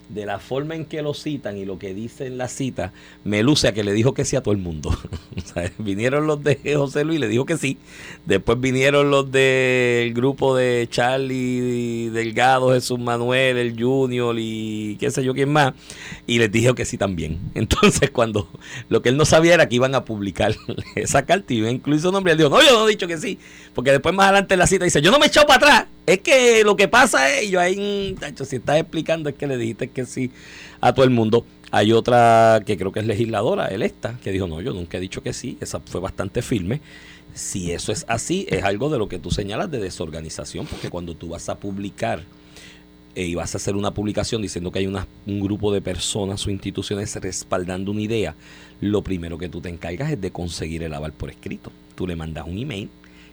[0.09, 2.93] De la forma en que lo citan y lo que dice en la cita,
[3.23, 4.97] me luce a que le dijo que sí a todo el mundo.
[5.77, 7.77] Vinieron los de José Luis, le dijo que sí.
[8.25, 15.23] Después vinieron los del grupo de Charlie Delgado, Jesús Manuel, el Junior y qué sé
[15.23, 15.73] yo quién más.
[16.25, 17.39] Y les dijo que sí también.
[17.55, 18.49] Entonces, cuando
[18.89, 20.55] lo que él no sabía era que iban a publicar
[20.95, 23.39] esa carta y su nombre, él dijo, no, yo no he dicho que sí.
[23.73, 25.87] Porque después más adelante en la cita dice, yo no me he echado para atrás.
[26.05, 28.15] Es que lo que pasa es, yo ahí,
[28.45, 30.31] si estás explicando es que le dijiste que sí
[30.81, 31.45] a todo el mundo.
[31.71, 35.21] Hay otra que creo que es legisladora, electa, que dijo, no, yo nunca he dicho
[35.21, 35.57] que sí.
[35.59, 36.81] Esa fue bastante firme.
[37.33, 41.13] Si eso es así, es algo de lo que tú señalas de desorganización, porque cuando
[41.15, 42.23] tú vas a publicar
[43.15, 46.51] eh, y vas a hacer una publicación diciendo que hay un grupo de personas o
[46.51, 48.35] instituciones respaldando una idea,
[48.79, 51.71] lo primero que tú te encargas es de conseguir el aval por escrito.
[51.95, 52.89] Tú le mandas un email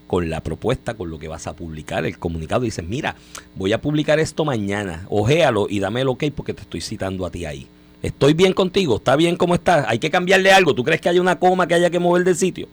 [0.07, 3.17] con la propuesta, con lo que vas a publicar, el comunicado, y dices, mira,
[3.55, 7.31] voy a publicar esto mañana, ojéalo y dame el ok porque te estoy citando a
[7.31, 7.67] ti ahí.
[8.03, 11.19] Estoy bien contigo, está bien como está, hay que cambiarle algo, ¿tú crees que hay
[11.19, 12.69] una coma que haya que mover del sitio?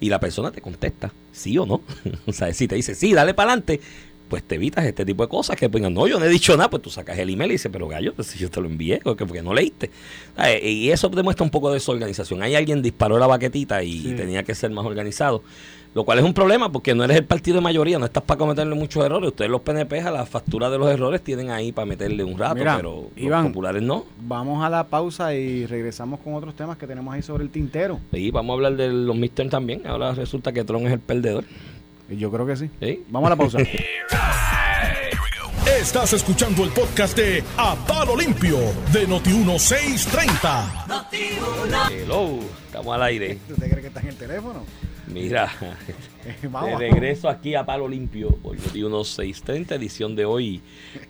[0.00, 1.82] Y la persona te contesta, sí o no.
[2.26, 3.78] o sea, si te dice, sí, dale para adelante,
[4.30, 6.70] pues te evitas este tipo de cosas que pongan, no, yo no he dicho nada,
[6.70, 9.00] pues tú sacas el email y dices, pero gallo, pues si yo te lo envié,
[9.02, 9.90] porque, porque no leíste.
[10.36, 12.40] Ah, eh, Y eso demuestra un poco de desorganización.
[12.42, 14.14] Hay alguien disparó la baquetita y Sí.
[14.16, 15.42] tenía que ser más organizado.
[15.92, 18.38] Lo cual es un problema porque no eres el partido de mayoría, no estás para
[18.38, 19.28] cometerle muchos errores.
[19.30, 22.54] Ustedes los PNP a la factura de los errores tienen ahí para meterle un rato,
[22.54, 23.42] Mira, pero Iván.
[23.44, 24.04] los populares no.
[24.20, 27.98] Vamos a la pausa y regresamos con otros temas que tenemos ahí sobre el tintero.
[28.12, 29.84] Y vamos a hablar de los midterm también.
[29.84, 31.44] Ahora resulta que Tron es el perdedor.
[32.08, 32.70] Yo creo que sí.
[32.80, 33.02] ¿sí?
[33.08, 33.58] Vamos a la pausa.
[35.78, 38.58] Estás escuchando el podcast de A Palo Limpio
[38.92, 41.06] de Noti1630.
[41.90, 43.38] Hello, estamos al aire.
[43.48, 44.64] ¿Usted cree que está en el teléfono?
[45.06, 45.50] Mira,
[46.42, 50.60] de regreso aquí a Palo Limpio por Noti 1630, edición de hoy,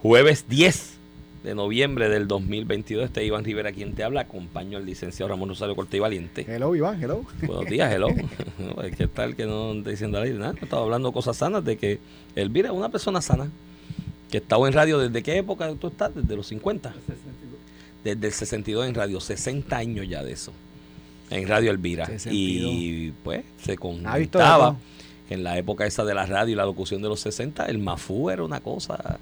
[0.02, 0.98] jueves 10
[1.42, 3.06] de noviembre del 2022.
[3.06, 4.20] Este es Iván Rivera quien te habla.
[4.22, 6.44] Acompaño al licenciado Ramón Rosario Corte y Valiente.
[6.46, 7.22] Hello, Iván, hello.
[7.42, 8.08] Buenos días, hello.
[8.96, 10.54] ¿Qué tal que no esté diciendo al aire nada?
[10.60, 11.98] Estaba hablando cosas sanas de que
[12.36, 13.50] Elvira es una persona sana.
[14.30, 16.14] Que estaba en radio desde qué época tú estás?
[16.14, 16.94] Desde los 50.
[18.04, 20.52] Desde el 62 en radio, 60 años ya de eso.
[21.30, 22.06] En Radio Elvira.
[22.06, 22.72] 62.
[22.72, 24.76] Y pues se contaba
[25.28, 27.78] que en la época esa de la radio y la locución de los 60, el
[27.78, 29.18] mafú era una cosa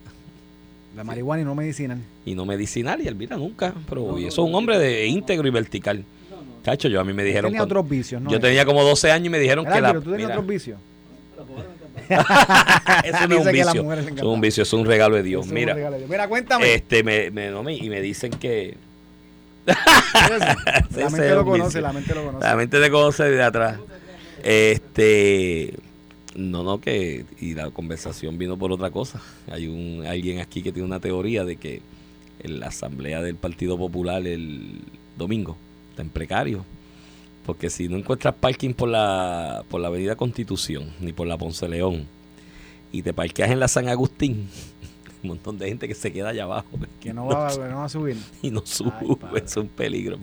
[0.96, 1.98] La marihuana y no medicinal.
[2.24, 3.74] y no medicinal y Elvira nunca.
[3.88, 6.04] Pero eso es un hombre de íntegro y vertical.
[6.64, 7.50] Cacho, yo a mí me dijeron.
[7.50, 8.30] Tenía cuando- otros vicios, ¿no?
[8.30, 9.92] yo tenía como 12 años y me dijeron que la.
[9.94, 10.78] ¿Tú tenías mira, otros vicios?
[12.08, 13.92] Eso no es un vicio.
[14.16, 15.46] es un vicio, eso es un regalo de Dios.
[15.46, 16.10] Es Mira, regalo de Dios.
[16.10, 16.74] Mira, cuéntame.
[16.74, 18.76] este, me, me- no, me- y me dicen que
[20.96, 22.44] la mente lo conoce, la mente lo conoce.
[22.46, 23.78] La mente te conoce de atrás.
[24.42, 25.74] Este.
[26.34, 27.24] No, no, que.
[27.40, 29.20] Y la conversación vino por otra cosa.
[29.50, 31.82] Hay un alguien aquí que tiene una teoría de que
[32.42, 34.78] en la asamblea del Partido Popular el
[35.16, 35.56] domingo
[35.90, 36.64] está en precario.
[37.48, 41.66] Porque si no encuentras parking por la, por la Avenida Constitución ni por la Ponce
[41.66, 42.06] León
[42.92, 44.50] y te parqueas en la San Agustín,
[45.22, 46.68] un montón de gente que se queda allá abajo
[47.00, 48.18] Que no va, que no va a subir.
[48.42, 48.92] y no sube.
[49.42, 50.18] es un peligro.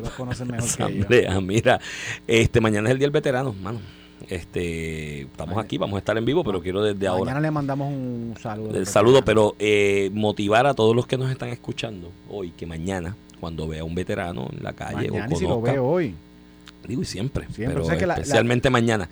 [0.00, 0.82] Los conoces mejor que.
[0.84, 1.80] Asamblea, mira,
[2.28, 3.80] este mañana es el día del veterano, mano.
[4.28, 7.92] Este, estamos aquí, vamos a estar en vivo, pero quiero desde Mañana ahora le mandamos
[7.92, 8.78] un saludo.
[8.78, 13.16] el saludo, pero eh, motivar a todos los que nos están escuchando hoy que mañana
[13.40, 15.84] cuando vea a un veterano en la calle Mañana o y si lo conozca, veo
[15.84, 16.14] hoy.
[16.88, 19.08] Digo y siempre, Siempre, pero o sea que la- la- especialmente mañana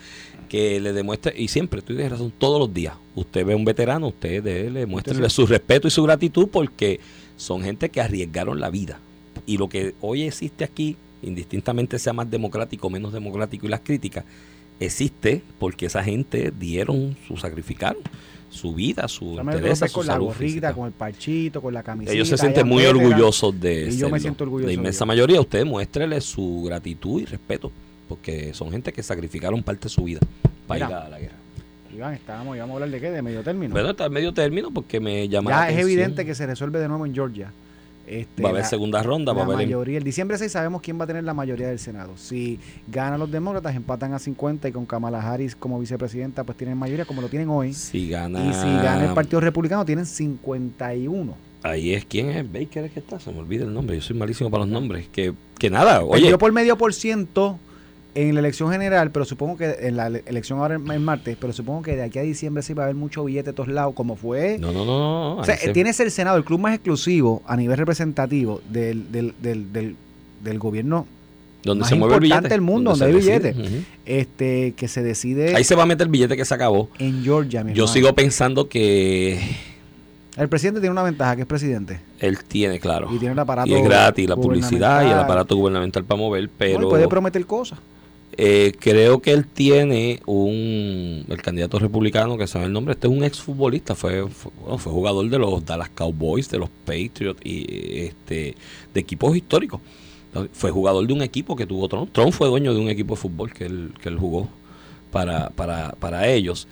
[0.48, 2.94] que le demuestre y siempre, tú tienes razón, todos los días.
[3.14, 7.00] Usted ve a un veterano, usted le muéstrele su respeto y su gratitud porque
[7.37, 8.98] son gente que arriesgaron la vida.
[9.46, 13.81] Y lo que hoy existe aquí, indistintamente sea más democrático o menos democrático y las
[13.81, 14.24] críticas,
[14.81, 18.02] existe porque esa gente dieron, su sacrificaron
[18.51, 20.73] su vida, su me interés, su con la gorrita, física.
[20.75, 22.13] con el parchito, con la camiseta.
[22.15, 25.05] Ellos se sienten en muy orgullosos de Y yo me siento orgulloso La de inmensa
[25.05, 25.09] ellos.
[25.09, 27.71] mayoría, usted muéstrele su gratitud y respeto,
[28.09, 30.21] porque son gente que sacrificaron parte de su vida
[30.67, 30.99] para Mira.
[31.01, 31.35] ir a la guerra.
[31.95, 33.73] Iván, estábamos, íbamos a hablar de qué, de medio término.
[33.73, 35.91] Bueno, está medio término porque me llama la ya es atención.
[35.91, 37.53] evidente que se resuelve de nuevo en Georgia.
[38.09, 39.66] Este, va a haber la- segunda ronda, va la a haber...
[39.66, 42.16] mayoría, el diciembre 6 sabemos quién va a tener la mayoría del Senado.
[42.16, 46.79] Si ganan los demócratas, empatan a 50 y con Kamala Harris como vicepresidenta, pues tienen
[46.79, 47.75] mayoría como lo tienen hoy.
[47.75, 48.44] Si gana...
[48.44, 51.35] Y si gana el Partido Republicano, tienen 51.
[51.62, 52.51] Ahí es, ¿quién es?
[52.53, 55.09] Baker es que está, se me olvida el nombre, yo soy malísimo para los nombres.
[55.09, 57.59] Que, que nada, oye, Perdió por medio por ciento
[58.20, 61.37] en la elección general, pero supongo que en la ele- elección ahora en en martes,
[61.40, 63.68] pero supongo que de aquí a diciembre sí va a haber mucho billete de todos
[63.68, 64.59] lados, como fue.
[64.59, 65.37] no, no, no, no.
[65.37, 69.35] o sea, se- tienes el Senado, el club más exclusivo a nivel representativo del, del,
[69.40, 69.96] del, del,
[70.42, 71.07] del gobierno
[71.64, 72.48] donde más se mueve el billete.
[72.48, 73.52] del mundo, donde hay decide.
[73.52, 73.61] billete.
[73.76, 73.85] Ujú.
[74.07, 76.88] este que se decide Ahí se va a meter el billete que se acabó.
[76.98, 77.62] en Georgia.
[77.64, 77.92] mi Yo hermano.
[77.92, 79.38] sigo pensando que
[80.37, 82.00] El presidente tiene una ventaja, que es presidente.
[82.20, 83.09] él tiene, claro.
[83.12, 86.48] Y tiene el aparato Y es gratis la publicidad y el aparato gubernamental para mover,
[86.57, 87.78] pero puede prometer cosas.
[88.40, 93.12] Eh, creo que él tiene un, el candidato republicano que sabe el nombre, este es
[93.12, 98.05] un exfutbolista, fue, fue, bueno, fue jugador de los Dallas Cowboys, de los Patriots y
[98.05, 98.55] este
[98.94, 99.81] de equipos históricos.
[100.53, 102.12] Fue jugador de un equipo que tuvo Trump.
[102.12, 104.48] Trump fue dueño de un equipo de fútbol que él, que él jugó
[105.11, 106.68] para, para, para ellos.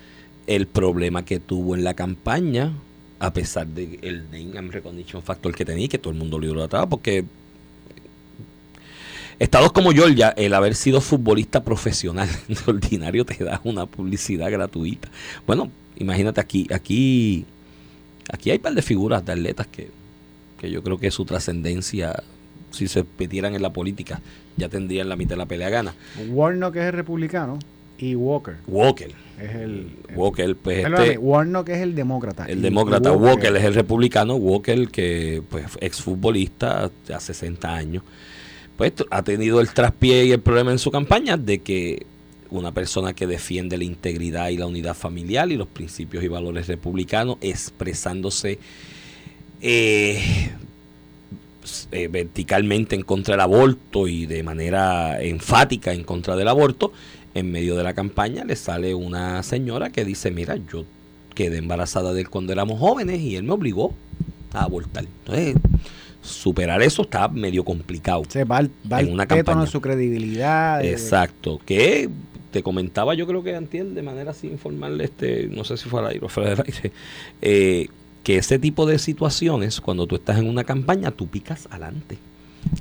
[0.47, 2.75] El problema que tuvo en la campaña,
[3.19, 6.47] a pesar de el name and recognition factor que tenía, que todo el mundo lo
[6.47, 7.25] idolatraba, porque
[9.39, 15.09] estados como Georgia, el haber sido futbolista profesional de ordinario te da una publicidad gratuita.
[15.47, 17.45] Bueno, imagínate aquí, aquí,
[18.33, 19.91] aquí hay un par de figuras de atletas que,
[20.59, 22.23] que yo creo que su trascendencia,
[22.71, 24.21] si se metieran en la política,
[24.57, 25.95] ya tendrían la mitad de la pelea gana.
[26.29, 27.59] Warnock es el republicano
[27.99, 29.11] y Walker Walker.
[29.41, 29.89] es el...
[30.15, 32.45] Walker, pues Perdóname, este, Warnock es el demócrata.
[32.47, 33.55] el demócrata, Walker.
[33.57, 38.03] es el republicano, Walker que pues exfutbolista hace 60 años,
[38.77, 42.07] pues ha tenido el traspié y el problema en su campaña de que
[42.51, 46.69] una persona que defiende la integridad y la unidad familiar y los principios y valores
[46.69, 48.59] republicanos expresándose
[49.61, 50.51] eh,
[51.91, 56.93] eh, verticalmente en contra del aborto y de manera enfática en contra del aborto,
[57.35, 60.85] en medio de la campaña le sale una señora que dice, mira, yo
[61.35, 63.95] quedé embarazada de él cuando éramos jóvenes y él me obligó
[64.53, 65.05] a abortar.
[65.05, 65.57] Entonces,
[66.27, 68.23] superar eso está medio complicado.
[68.29, 69.63] Se va, va En una campaña.
[69.63, 70.81] en su credibilidad.
[70.81, 71.61] de- Exacto.
[71.65, 72.09] Que
[72.51, 76.01] te comentaba, yo creo que antier, de manera así informal, este, no sé si fue
[76.01, 76.93] al aire o fuera del aire,
[77.43, 77.89] eh,
[78.25, 82.19] que ese tipo de situaciones, cuando tú estás en una campaña, tú picas adelante.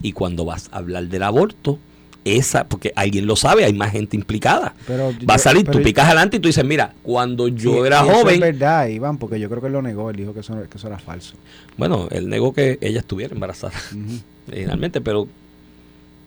[0.01, 1.77] Y cuando vas a hablar del aborto,
[2.25, 4.73] esa, porque alguien lo sabe, hay más gente implicada.
[4.87, 7.71] Pero Va a yo- salir, pero- tú picas adelante y tú dices, mira, cuando yo
[7.73, 10.09] Sí, era y eso joven, Es verdad, Iván, porque yo creo que él lo negó.
[10.09, 11.35] Él dijo que eso, que eso era falso.
[11.77, 14.19] bueno, él negó que ella estuviera embarazada Ujú.
[14.51, 15.27] originalmente, pero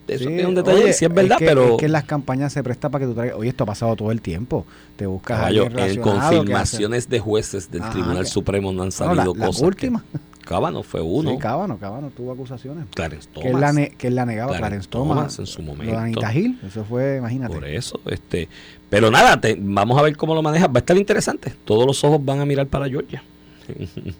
[0.08, 1.72] eso Sí, tiene un detalle, oye, sí es verdad, que, pero...
[1.72, 3.36] Es que en las campañas se presta para que tú traigas.
[3.38, 4.66] Oye, esto ha pasado todo el tiempo.
[4.96, 8.88] Te buscas Caballo, en que confirmaciones de jueces del Ajá, Tribunal que- Supremo no han
[8.88, 9.60] No, salido la, la cosas.
[9.60, 10.04] que- última.
[10.44, 11.32] Cábano fue uno.
[11.32, 12.86] Sí, Cábano, Cábano tuvo acusaciones.
[12.94, 13.60] Clarence Que él, Thomas.
[13.60, 15.16] la ne- que él la negaba, Clarence Clarence Thomas.
[15.36, 15.98] Thomas en su Lo de momento.
[15.98, 17.54] Anita Gil, eso fue, imagínate.
[17.54, 18.48] Por eso, este,
[18.88, 20.66] pero nada, te- vamos a ver cómo lo maneja.
[20.66, 21.52] Va a estar interesante.
[21.66, 23.22] Todos los ojos van a mirar para Georgia.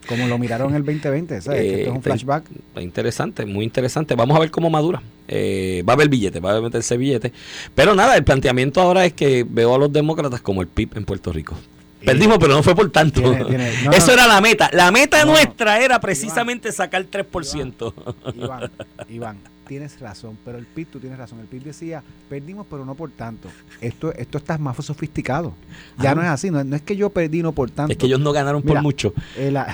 [0.08, 1.60] Como lo miraron en el 2020, ¿sabes?
[1.60, 2.44] Que Eh, esto es un está- flashback.
[2.80, 4.14] Interesante, muy interesante.
[4.14, 5.02] Vamos a ver cómo madura.
[5.26, 7.32] Eh, va a haber billete, va a meterse billete.
[7.74, 11.04] Pero nada, el planteamiento ahora es que veo a los demócratas como el PIB en
[11.04, 11.56] Puerto Rico.
[12.04, 13.20] Perdimos, pero no fue por tanto.
[13.20, 14.12] Tiene- tiene- no, Eso no.
[14.12, 14.70] era la meta.
[14.72, 17.92] La meta No, nuestra era precisamente sacar 3%.
[18.36, 18.70] Iván,
[19.10, 19.36] Iván,
[19.68, 21.38] tienes razón, pero el PIB, tú tienes razón.
[21.38, 23.48] El PIB decía, perdimos, pero no por tanto.
[23.80, 25.54] Esto, esto está más sofisticado.
[25.98, 26.14] Ya Ah.
[26.16, 27.92] no es así, no, no es que yo perdí, no por tanto.
[27.92, 29.12] Es que ellos no ganaron por mucho.
[29.36, 29.72] Eh, la,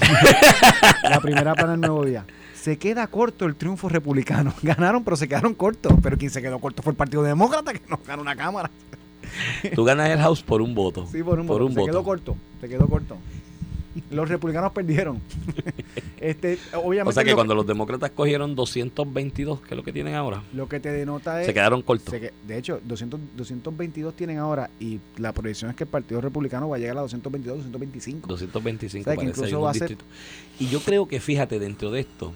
[1.08, 2.26] la primera para el nuevo día.
[2.54, 4.52] Se queda corto el triunfo republicano.
[4.62, 5.92] Ganaron, pero se quedaron cortos.
[6.02, 8.70] Pero quien se quedó corto fue el Partido Demócrata, que no ganó una Cámara.
[9.74, 11.06] Tú ganas el House por un voto.
[11.10, 11.68] Sí, por un voto.
[11.74, 12.36] se quedó corto.
[12.60, 13.16] Se quedó corto.
[14.10, 15.20] Los republicanos perdieron.
[16.20, 19.92] este, obviamente O sea que lo, cuando los demócratas cogieron 222, que es lo que
[19.92, 21.46] tienen ahora, lo que te denota es...
[21.46, 22.10] se quedaron cortos.
[22.10, 26.20] se que- de hecho, 200, 222 tienen ahora y la proyección es que el Partido
[26.20, 28.28] Republicano va a llegar a 222, 225.
[28.28, 29.96] 225 O sea, que parece, incluso hay va a ser-.
[30.58, 32.32] Y yo creo que, fíjate, dentro de esto,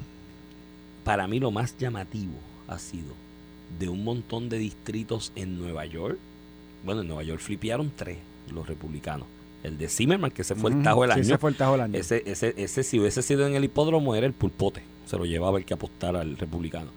[1.04, 2.34] para mí lo más llamativo
[2.66, 3.14] ha sido
[3.78, 6.18] de un montón de distritos en Nueva York.
[6.84, 8.18] Bueno, en Nueva York flipearon tres
[8.52, 9.26] los republicanos.
[9.62, 11.22] El de Zimmerman, que se fue el tajo del sí, año.
[11.22, 11.98] ese fue el tajo del año.
[11.98, 14.82] Ese, ese, ese, si hubiese sido en el hipódromo, era el pulpote.
[15.06, 16.90] Se lo llevaba el que apostara al republicano.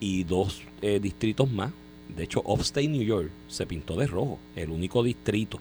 [0.00, 1.72] Y dos eh, distritos más.
[2.14, 4.38] De hecho, Upstate New York se pintó de rojo.
[4.56, 5.58] El único distrito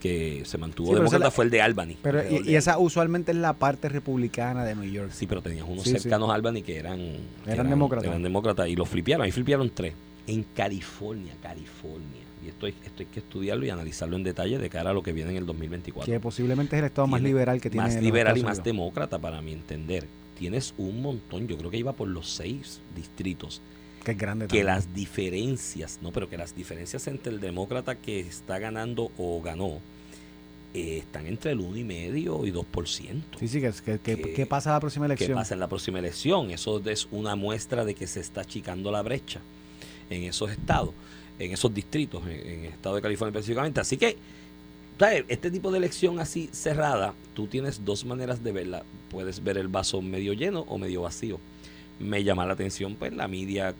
[0.00, 1.96] que se mantuvo Sí, demócrata la- fue el de Albany.
[2.02, 5.10] Pero, y, esa usualmente es la parte republicana de New York.
[5.12, 6.98] Sí, pero tenías unos Sí, cercanos a Albany que eran,
[7.44, 8.08] que Eran demócratas.
[8.08, 9.24] Eran demócratas y los flipearon.
[9.24, 9.94] Ahí flipearon tres.
[10.26, 12.22] En California, California.
[12.44, 15.02] Y esto hay, esto hay que estudiarlo y analizarlo en detalle de cara a lo
[15.02, 16.12] que viene en el 2024.
[16.12, 17.86] Que posiblemente es el estado más liberal que tiene.
[17.86, 20.06] Más liberal y más demócrata, para mi entender.
[20.38, 23.62] Tienes un montón, yo creo que iba por los seis distritos,
[24.04, 24.66] Que es grande que también.
[24.66, 29.78] las diferencias, no, pero que las diferencias entre el demócrata que está ganando o ganó
[30.74, 33.22] eh, están entre el 1,5 y 2%.
[33.38, 35.38] Sí, sí, que, que, que- que- ¿qué pasa la próxima ¿Qué elección?
[35.38, 36.50] pasa en la próxima elección?
[36.50, 39.40] Eso es una muestra de que se está achicando la brecha
[40.10, 40.90] en esos estados,
[41.38, 43.80] en esos distritos, en, el estado de California específicamente.
[43.80, 44.16] Así que,
[45.28, 48.84] este tipo de elección así cerrada, tú tienes dos maneras de verla.
[49.10, 51.40] Puedes ver el vaso medio lleno o medio vacío.
[51.98, 53.74] Me llama la atención pues la media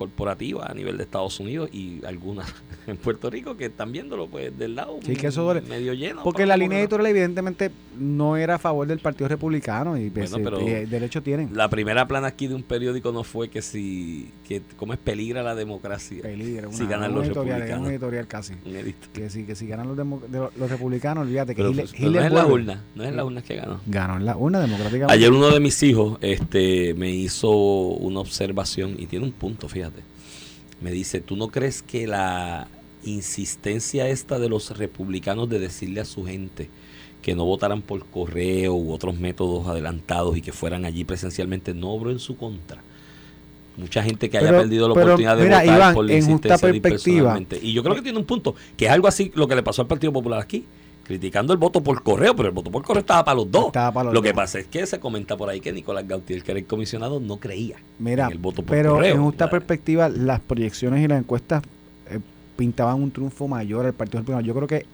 [0.00, 2.48] corporativa a nivel de Estados Unidos y algunas
[2.86, 5.60] en Puerto Rico que están viéndolo pues del lado Sí, que eso duele.
[5.60, 6.22] medio lleno.
[6.24, 10.50] Porque la línea editorial evidentemente no era a favor del Partido Republicano y, pues, Bueno,
[10.50, 11.50] pero- eh, derecho tienen.
[11.54, 15.42] La primera plana aquí de un periódico no fue que si que cómo es peligra
[15.42, 16.22] la democracia.
[16.22, 17.80] Peligro, si ganan los republicanos.
[17.86, 18.54] un editorial casi.
[18.64, 18.94] Un.
[19.12, 21.90] Que si, que si ganan los, demo- de los, los republicanos, olvídate que Pero, Hitler,
[21.98, 23.80] pero no es la urna, no es la urna que ganó.
[23.86, 25.12] Ganó en la urna democráticamente.
[25.12, 29.89] Ayer uno de mis hijos este, me hizo una observación y tiene un punto, fíjate.
[30.80, 32.68] Me dice, ¿tú no crees que la
[33.04, 36.68] insistencia esta de los republicanos de decirle a su gente
[37.22, 41.90] que no votaran por correo u otros métodos adelantados y que fueran allí presencialmente no
[41.90, 42.82] obró en su contra?
[43.76, 46.58] Mucha gente que haya perdido la oportunidad de mira, votar Iván, por la en justa
[46.58, 47.58] perspectiva- personalmente.
[47.62, 49.82] Y yo creo que tiene un punto, que es algo así lo que le pasó
[49.82, 50.64] al Partido Popular aquí,
[51.10, 53.66] criticando el voto por correo, pero el voto por correo estaba para los dos.
[53.66, 56.40] Estaba para los Lo que pasa es que se comenta por ahí que Nicolás Gautier,
[56.44, 59.16] que era el comisionado, no creía Mira, en el voto por pero correo.
[59.16, 61.64] en justa perspectiva, las proyecciones y las encuestas
[62.08, 62.20] eh,
[62.56, 64.46] pintaban un triunfo mayor al Partido Republicano.
[64.46, 64.86] Yo creo que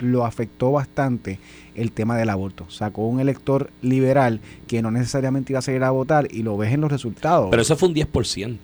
[0.00, 1.38] lo afectó bastante
[1.74, 2.66] el tema del aborto.
[2.70, 6.72] Sacó un elector liberal que no necesariamente iba a salir a votar y lo ves
[6.72, 7.48] en los resultados.
[7.50, 8.56] Pero eso fue un 10%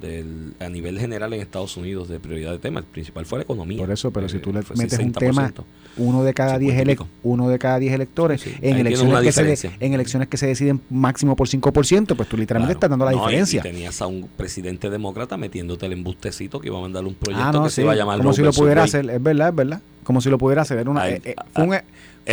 [0.00, 2.80] del, a nivel general en Estados Unidos de prioridad de tema.
[2.80, 3.78] El principal fue la economía.
[3.78, 5.18] Por eso, pero Eh, si tú le metes un 60%.
[5.18, 5.52] tema,
[5.96, 7.08] uno de cada 10 50 y elec- pico.
[7.22, 8.56] uno de cada 10 electores Sí, sí.
[8.62, 12.36] Ahí en elecciones que se en elecciones que se deciden máximo por 5%, pues tú
[12.36, 12.76] literalmente Claro.
[12.76, 13.60] estás dando la No, diferencia.
[13.60, 17.48] Y, tenías a un presidente demócrata metiéndote el embustecito que iba a mandar un proyecto
[17.48, 19.48] Ah, no, que sí, se iba a llamar como si lo pudiera hacer, es verdad,
[19.48, 19.80] es verdad.
[20.04, 20.77] Como si lo pudiera hacer.
[20.80, 21.82] Era una, Ay, eh, eh, ah, fue un- Es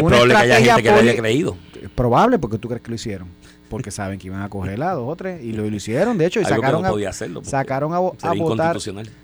[0.02, 1.58] una probable que haya gente que le haya creído.
[1.82, 3.28] Es probable porque tú crees que lo hicieron.
[3.70, 6.28] Porque saben que iban a coger a dos o tres y lo, lo hicieron, de
[6.28, 7.44] hecho, y Algo sacaron, no podía hacerlo.
[7.44, 8.78] sacaron a, votar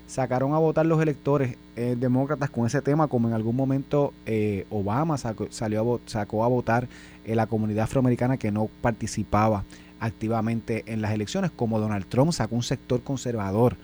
[0.08, 4.66] sacaron a votar los electores eh, demócratas con ese tema, como en algún momento eh,
[4.68, 6.88] Obama sacó, salió a, sacó a votar
[7.24, 9.62] eh, la comunidad afroamericana que no participaba
[10.00, 13.76] activamente en las elecciones, como Donald Trump sacó un sector conservador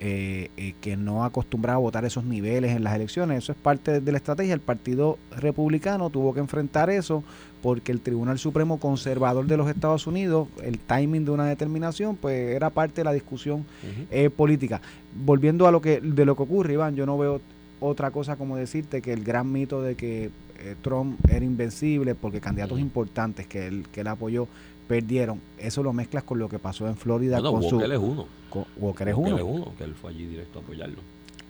[0.00, 3.38] eh, eh, que no acostumbraba a votar esos niveles en las elecciones.
[3.38, 4.54] Eso es parte de la estrategia.
[4.54, 7.24] El Partido Republicano tuvo que enfrentar eso
[7.62, 12.54] porque el Tribunal Supremo Conservador de los Estados Unidos, el timing de una determinación, pues
[12.54, 13.66] era parte de la discusión
[14.12, 14.80] eh, política.
[15.14, 17.40] Volviendo a lo que de lo que ocurre, Iván, yo no veo
[17.80, 22.40] otra cosa como decirte que el gran mito de que eh, Trump era invencible porque
[22.40, 24.46] candidatos importantes que él, que él apoyó
[24.86, 25.40] perdieron.
[25.58, 28.26] Eso lo mezclas con lo que pasó en Florida con su Walker es uno.
[28.50, 29.36] con- Walker es uno.
[29.36, 30.98] es uno, que él fue allí directo a apoyarlo.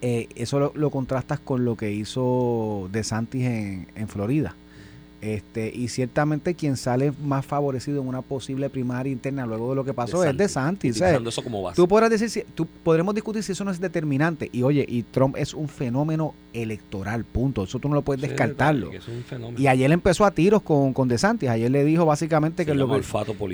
[0.01, 4.55] Eh, eso lo, lo contrastas con lo que hizo DeSantis en, en Florida.
[5.21, 9.85] Este, y ciertamente quien sale más favorecido en una posible primaria interna luego de lo
[9.85, 10.93] que pasó es de Santis.
[10.97, 11.75] Utilizando eso como base.
[11.75, 14.49] Tú podrás decir, si, tú podremos discutir si eso no es determinante.
[14.53, 17.65] Y oye, y Trump es un fenómeno electoral, punto.
[17.65, 18.93] Eso tú no lo puedes Sí, descartarlo.
[18.93, 19.59] es un fenómeno.
[19.61, 21.49] Y ayer empezó a tiros con, con DeSantis.
[21.49, 23.01] Ayer le dijo básicamente que, lo llama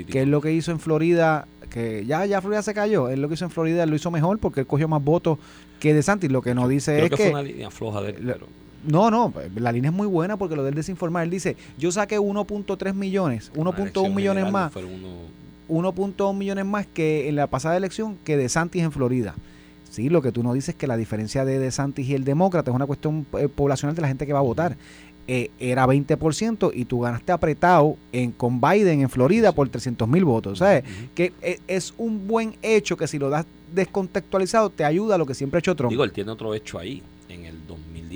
[0.07, 3.09] que, es lo que hizo en Florida, que ya, ya Florida se cayó.
[3.09, 5.39] Él lo que hizo en Florida lo hizo mejor porque él cogió más votos
[5.79, 6.31] que DeSantis.
[6.31, 7.23] Lo que no dice Creo es que, que...
[7.23, 8.47] fue una línea floja de él, lo- pero
[8.87, 11.23] No, no, la línea es muy buena porque lo del desinformar.
[11.23, 16.65] Él dice, yo saqué 1.3 millones, la 1.1 elección millones más, fueron uno- 1.1 millones
[16.65, 19.33] más que en la pasada elección que de Santis en Florida.
[19.89, 22.69] Sí, lo que tú no dices es que la diferencia de DeSantis y el demócrata
[22.69, 24.75] es una cuestión eh, poblacional de la gente que va a votar.
[25.27, 30.23] Eh, era 20% y tú ganaste apretado en, con Biden en Florida por 300 mil
[30.25, 30.59] votos.
[30.59, 30.83] ¿sabes?
[31.15, 35.25] Que eh, es un buen hecho que si lo das descontextualizado te ayuda a lo
[35.25, 35.89] que siempre ha hecho Trump.
[35.91, 37.01] Digo, él tiene otro hecho ahí.
[37.29, 37.57] En el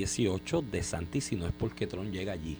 [0.00, 2.56] 2018, de Santis, si no es porque Trump llega allí,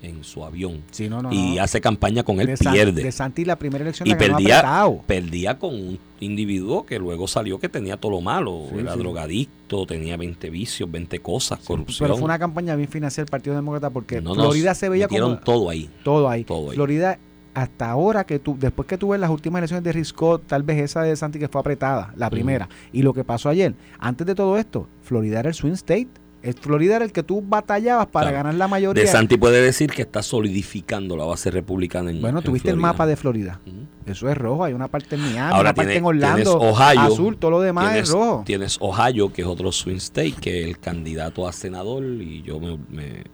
[0.00, 1.62] en su avión, Sí, no, no, y no.
[1.62, 3.02] hace campaña con él, De pierde.
[3.02, 5.02] De Santis la primera elección Y la perdía- apretado.
[5.08, 8.66] Perdía con un individuo que luego salió que tenía todo lo malo.
[8.72, 8.98] Sí, era sí.
[9.00, 12.06] drogadicto, tenía 20 vicios, 20 cosas, corrupción.
[12.06, 15.68] Pero fue una campaña bien financiera del Partido Demócrata porque Florida se veía como todo
[15.68, 15.90] ahí.
[16.04, 16.44] todo ahí.
[16.44, 16.76] todo ahí.
[16.76, 17.18] Florida
[17.54, 20.62] hasta ahora que tú después que tú ves las últimas elecciones de Rick Scott, tal
[20.62, 24.24] vez esa de Santi que fue apretada, la primera, y lo que pasó ayer, antes
[24.28, 26.06] de todo esto, Florida era el swing state.
[26.48, 28.36] El Florida era el que tú batallabas para Claro.
[28.44, 29.02] ganar la mayoría.
[29.02, 32.76] De Santi puede decir que está solidificando la base republicana en bueno, en tuviste el
[32.76, 33.60] mapa de Florida.
[34.06, 37.00] Eso es rojo, hay una parte en Miami, Ahora una parte tiene- en Orlando, Ohio,
[37.00, 38.42] azul, todo lo demás tienes, es rojo.
[38.46, 42.78] tienes Ohio, que es otro swing state, que el candidato a senador, y yo me,
[42.88, 43.24] me-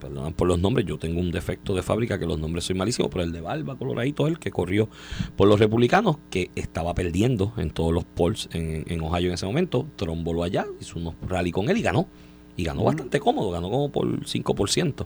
[0.00, 3.08] perdonan por los nombres, yo tengo un defecto de fábrica que los nombres soy malísimo,
[3.08, 4.88] pero el de Barba Coloradito, el que corrió
[5.36, 9.46] por los republicanos, que estaba perdiendo en todos los polls en, en Ohio en ese
[9.46, 12.08] momento, Trump voló allá, hizo unos rally con él y ganó.
[12.56, 15.04] Y ganó bastante cómodo, ganó como por 5%.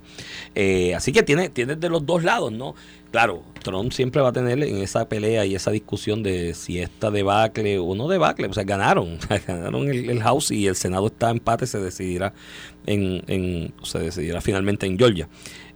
[0.55, 2.75] Eh, así que tiene, tiene de los dos lados, ¿no?
[3.11, 7.11] Claro, Trump siempre va a tener en esa pelea y esa discusión de si esta
[7.11, 11.27] debacle o no debacle, o sea, ganaron, ganaron el, el House y el Senado está
[11.29, 12.33] a empate, se decidirá
[12.87, 15.29] en, en se decidirá finalmente en Georgia.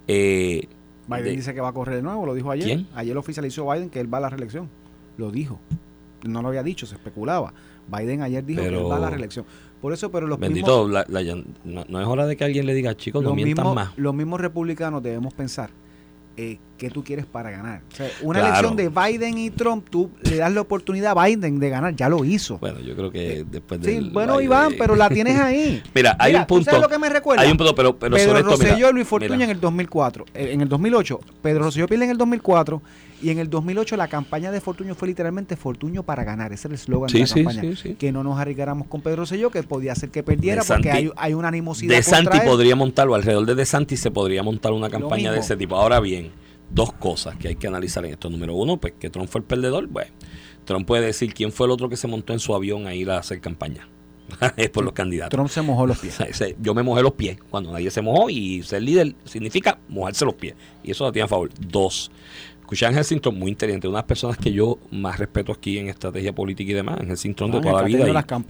[0.07, 0.69] Eh,
[1.09, 2.67] Biden de- dice que va a correr de nuevo, lo dijo ayer.
[2.67, 2.87] ¿Quién?
[2.95, 4.71] Ayer oficializó Biden que él va a la reelección.
[5.17, 5.59] Lo dijo.
[6.25, 7.53] No lo había dicho, se especulaba.
[7.89, 9.45] Biden ayer dijo que él va a la reelección.
[9.81, 12.65] Por eso, pero los bendito, mismos, la- la- no, no es hora de que alguien
[12.67, 13.99] le diga, chicos, no los, mientan mismos, más.
[13.99, 15.71] los mismos republicanos debemos pensar
[16.37, 17.83] eh, qué tú quieres para ganar.
[17.93, 18.69] O sea, una Claro.
[18.69, 22.09] elección de Biden y Trump, tú le das la oportunidad a Biden de ganar, ya
[22.09, 22.59] lo hizo.
[22.59, 25.83] Bueno, yo creo que después sí, del bueno, baile- Iván, pero la tienes ahí.
[25.95, 26.65] Mira, hay Mira, un ¿tú punto.
[26.71, 27.43] ¿Sabes lo que me recuerda?
[27.43, 29.45] Hay un punto, pero, pero Pedro sobre esto, mira, Rosselló y Luis Fortuño mira.
[29.45, 30.25] en el 2004.
[30.35, 32.83] Eh, en el 2008, Pedro Rosselló pierde en el 2004
[33.23, 36.53] y en el 2008 la campaña de Fortuño fue literalmente Fortuño para ganar.
[36.53, 37.61] Ese era el eslogan Sí, de la sí, campaña.
[37.63, 37.95] sí, sí.
[37.95, 41.05] Que no nos arriesgáramos con Pedro Rosselló, que podía ser que perdiera De porque Santi-
[41.07, 42.45] hay, hay una animosidad De Santi él.
[42.45, 45.77] podría montarlo, alrededor de De Santi se podría montar una campaña de ese tipo.
[45.77, 46.31] Ahora bien,
[46.75, 48.29] dos cosas que hay que analizar en esto.
[48.29, 49.87] Número uno, pues que Trump fue el perdedor.
[49.87, 50.11] Bueno,
[50.65, 53.11] Trump puede decir quién fue el otro que se montó en su avión a ir
[53.11, 53.89] a hacer campaña.
[54.57, 55.31] es por los candidatos.
[55.31, 56.19] Trump se mojó los pies.
[56.61, 60.35] Yo me mojé los pies cuando nadie se mojó y ser líder significa mojarse los
[60.35, 60.55] pies.
[60.83, 61.51] Y eso la tiene a favor.
[61.61, 62.11] Dos,
[62.61, 65.79] escuché a Ángel Sinton, muy inteligente, una de las personas que yo más respeto aquí
[65.79, 68.07] en estrategia política y demás, Ángel Sinton de Ángel, toda la vida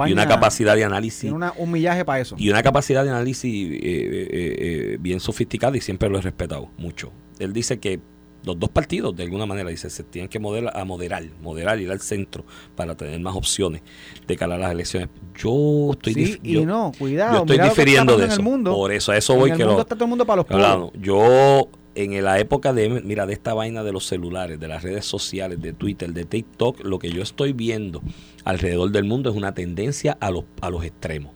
[0.07, 2.37] y, una capacidad de análisis Tiene una- un millaje para eso.
[2.39, 6.71] y una capacidad de análisis eh, eh, eh, bien sofisticada y siempre lo he respetado
[6.79, 7.13] mucho.
[7.41, 8.01] Él dice que
[8.45, 11.91] los dos partidos, de alguna manera, dice, se tienen que moderar, a moderar, moderar, ir
[11.91, 12.45] al centro
[12.77, 13.83] para tener más opciones
[14.27, 15.09] de cara a las elecciones.
[15.37, 17.47] Yo estoy, sí, y yo, no, cuidado.
[17.47, 18.43] yo estoy difiriendo de eso.
[18.43, 18.75] Mundo.
[18.75, 20.43] Por eso, a eso En voy el que mundo lo, está todo el mundo para
[20.43, 20.51] los.
[20.51, 24.83] Hablando, yo en la época de, mira, de esta vaina de los celulares, de las
[24.83, 28.03] redes sociales, de Twitter, de TikTok, lo que yo estoy viendo
[28.45, 31.33] alrededor del mundo es una tendencia a los, a los extremos.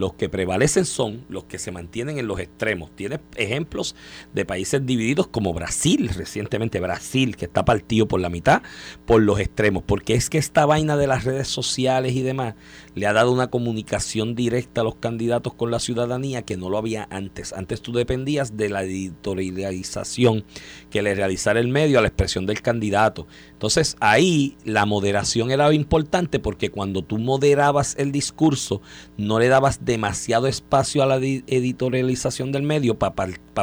[0.00, 2.90] Los que prevalecen son los que se mantienen en los extremos.
[2.96, 3.94] Tienes ejemplos
[4.32, 8.62] de países divididos como Brasil, recientemente Brasil, que está partido por la mitad
[9.04, 9.82] por los extremos.
[9.86, 12.54] Porque es que esta vaina de las redes sociales y demás
[12.94, 16.78] le ha dado una comunicación directa a los candidatos con la ciudadanía que no lo
[16.78, 17.52] había antes.
[17.52, 20.44] Antes tú dependías de la editorialización
[20.90, 23.26] que le realizara el medio a la expresión del candidato.
[23.52, 28.82] Entonces ahí la moderación era importante porque cuando tú moderabas el discurso
[29.16, 33.14] no le dabas demasiado espacio a la di- editorialización del medio para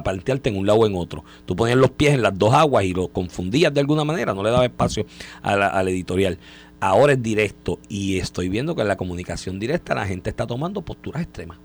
[0.03, 1.23] plantearte en un lado o en otro.
[1.45, 4.43] Tú ponías los pies en las dos aguas y lo confundías de alguna manera, no
[4.43, 5.05] le dabas espacio
[5.41, 6.39] a la- al editorial.
[6.79, 10.83] Ahora es directo y estoy viendo que en la comunicación directa la gente está tomando
[10.83, 11.57] posturas extremas.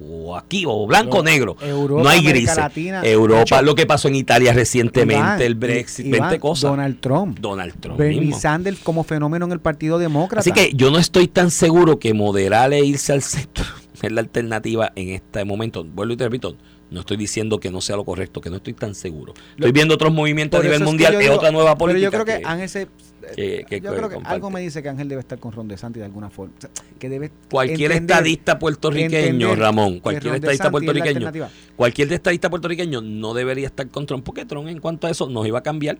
[0.00, 1.56] O aquí, o blanco o negro.
[1.60, 2.56] Europa, no hay grises.
[2.56, 3.02] Latina.
[3.04, 6.70] Europa, hecho, lo que pasó en Italia recientemente, Iván, el Brexit, Iván, 20 cosas.
[6.70, 7.38] Donald Trump.
[7.38, 8.40] Donald Trump Bernie mismo.
[8.40, 10.40] Sanders como fenómeno en el Partido Demócrata.
[10.40, 13.64] Así que yo no estoy tan seguro que moderar e irse al centro
[14.02, 15.84] es la alternativa en este momento.
[15.84, 16.56] Vuelvo y te repito,
[16.92, 19.32] No estoy diciendo que no sea lo correcto, que no estoy tan seguro.
[19.56, 22.04] Estoy viendo otros movimientos a nivel es que mundial, es digo- otra nueva Pero política.
[22.04, 22.88] yo creo que, Ángel se-
[23.34, 24.34] que- que- yo que creo que comparte.
[24.34, 26.52] algo me dice que Ángel debe estar con Ron DeSantis de alguna forma.
[26.58, 31.30] O sea, que debe Cualquier entender- estadista puertorriqueño, Ramón, que cualquier estadista puertorriqueño,
[31.76, 35.46] cualquier estadista puertorriqueño no debería estar con Trump, porque Trump en cuanto a eso nos
[35.46, 35.98] iba a cambiar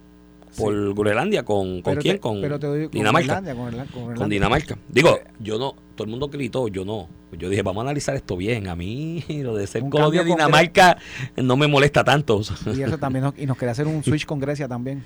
[0.56, 2.16] por Groenlandia, ¿con, con quién?
[2.16, 3.24] te- con pero te doy- con Dinamarca.
[3.40, 4.28] Irlanda, con Irla- con.
[4.30, 4.78] Dinamarca.
[4.88, 7.08] Digo, yo no, todo el mundo gritó, yo no.
[7.38, 8.68] Yo dije, vamos a analizar esto bien.
[8.68, 10.98] A mí lo de ser colonia de Dinamarca
[11.36, 12.40] no me molesta tanto.
[12.76, 15.02] Y eso también nos, y nos quería hacer un switch con Grecia también.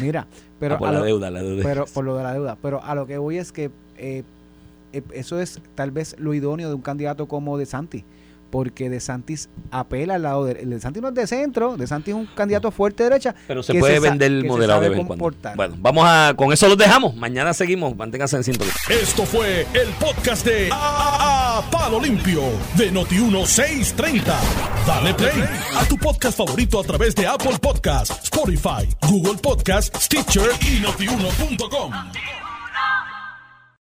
[0.00, 0.26] Mira,
[0.60, 1.62] pero Ah, por la lo- deuda, la deuda.
[1.62, 2.56] pero por lo de la deuda.
[2.62, 4.22] Pero a lo que voy es que eh,
[4.92, 8.04] eh, eso es tal vez lo idóneo de un candidato como De Santis.
[8.50, 10.54] Porque De Santis apela al lado de.
[10.54, 13.34] De Santis no es de centro, De Santis es un candidato fuerte de derecha.
[13.48, 15.30] Pero se que puede sa- vender se moderado de vez en cuando.
[15.56, 17.14] Bueno, vamos a, con eso los dejamos.
[17.16, 17.96] Mañana seguimos.
[17.96, 18.72] Manténganse en sintonía.
[18.88, 22.42] Esto fue el podcast de A, A- Palo Limpio
[22.76, 24.22] de Noti1630.
[24.86, 25.42] Dale play
[25.76, 31.92] a tu podcast favorito a través de Apple Podcasts, Spotify, Google Podcasts, Stitcher y notiuno.com.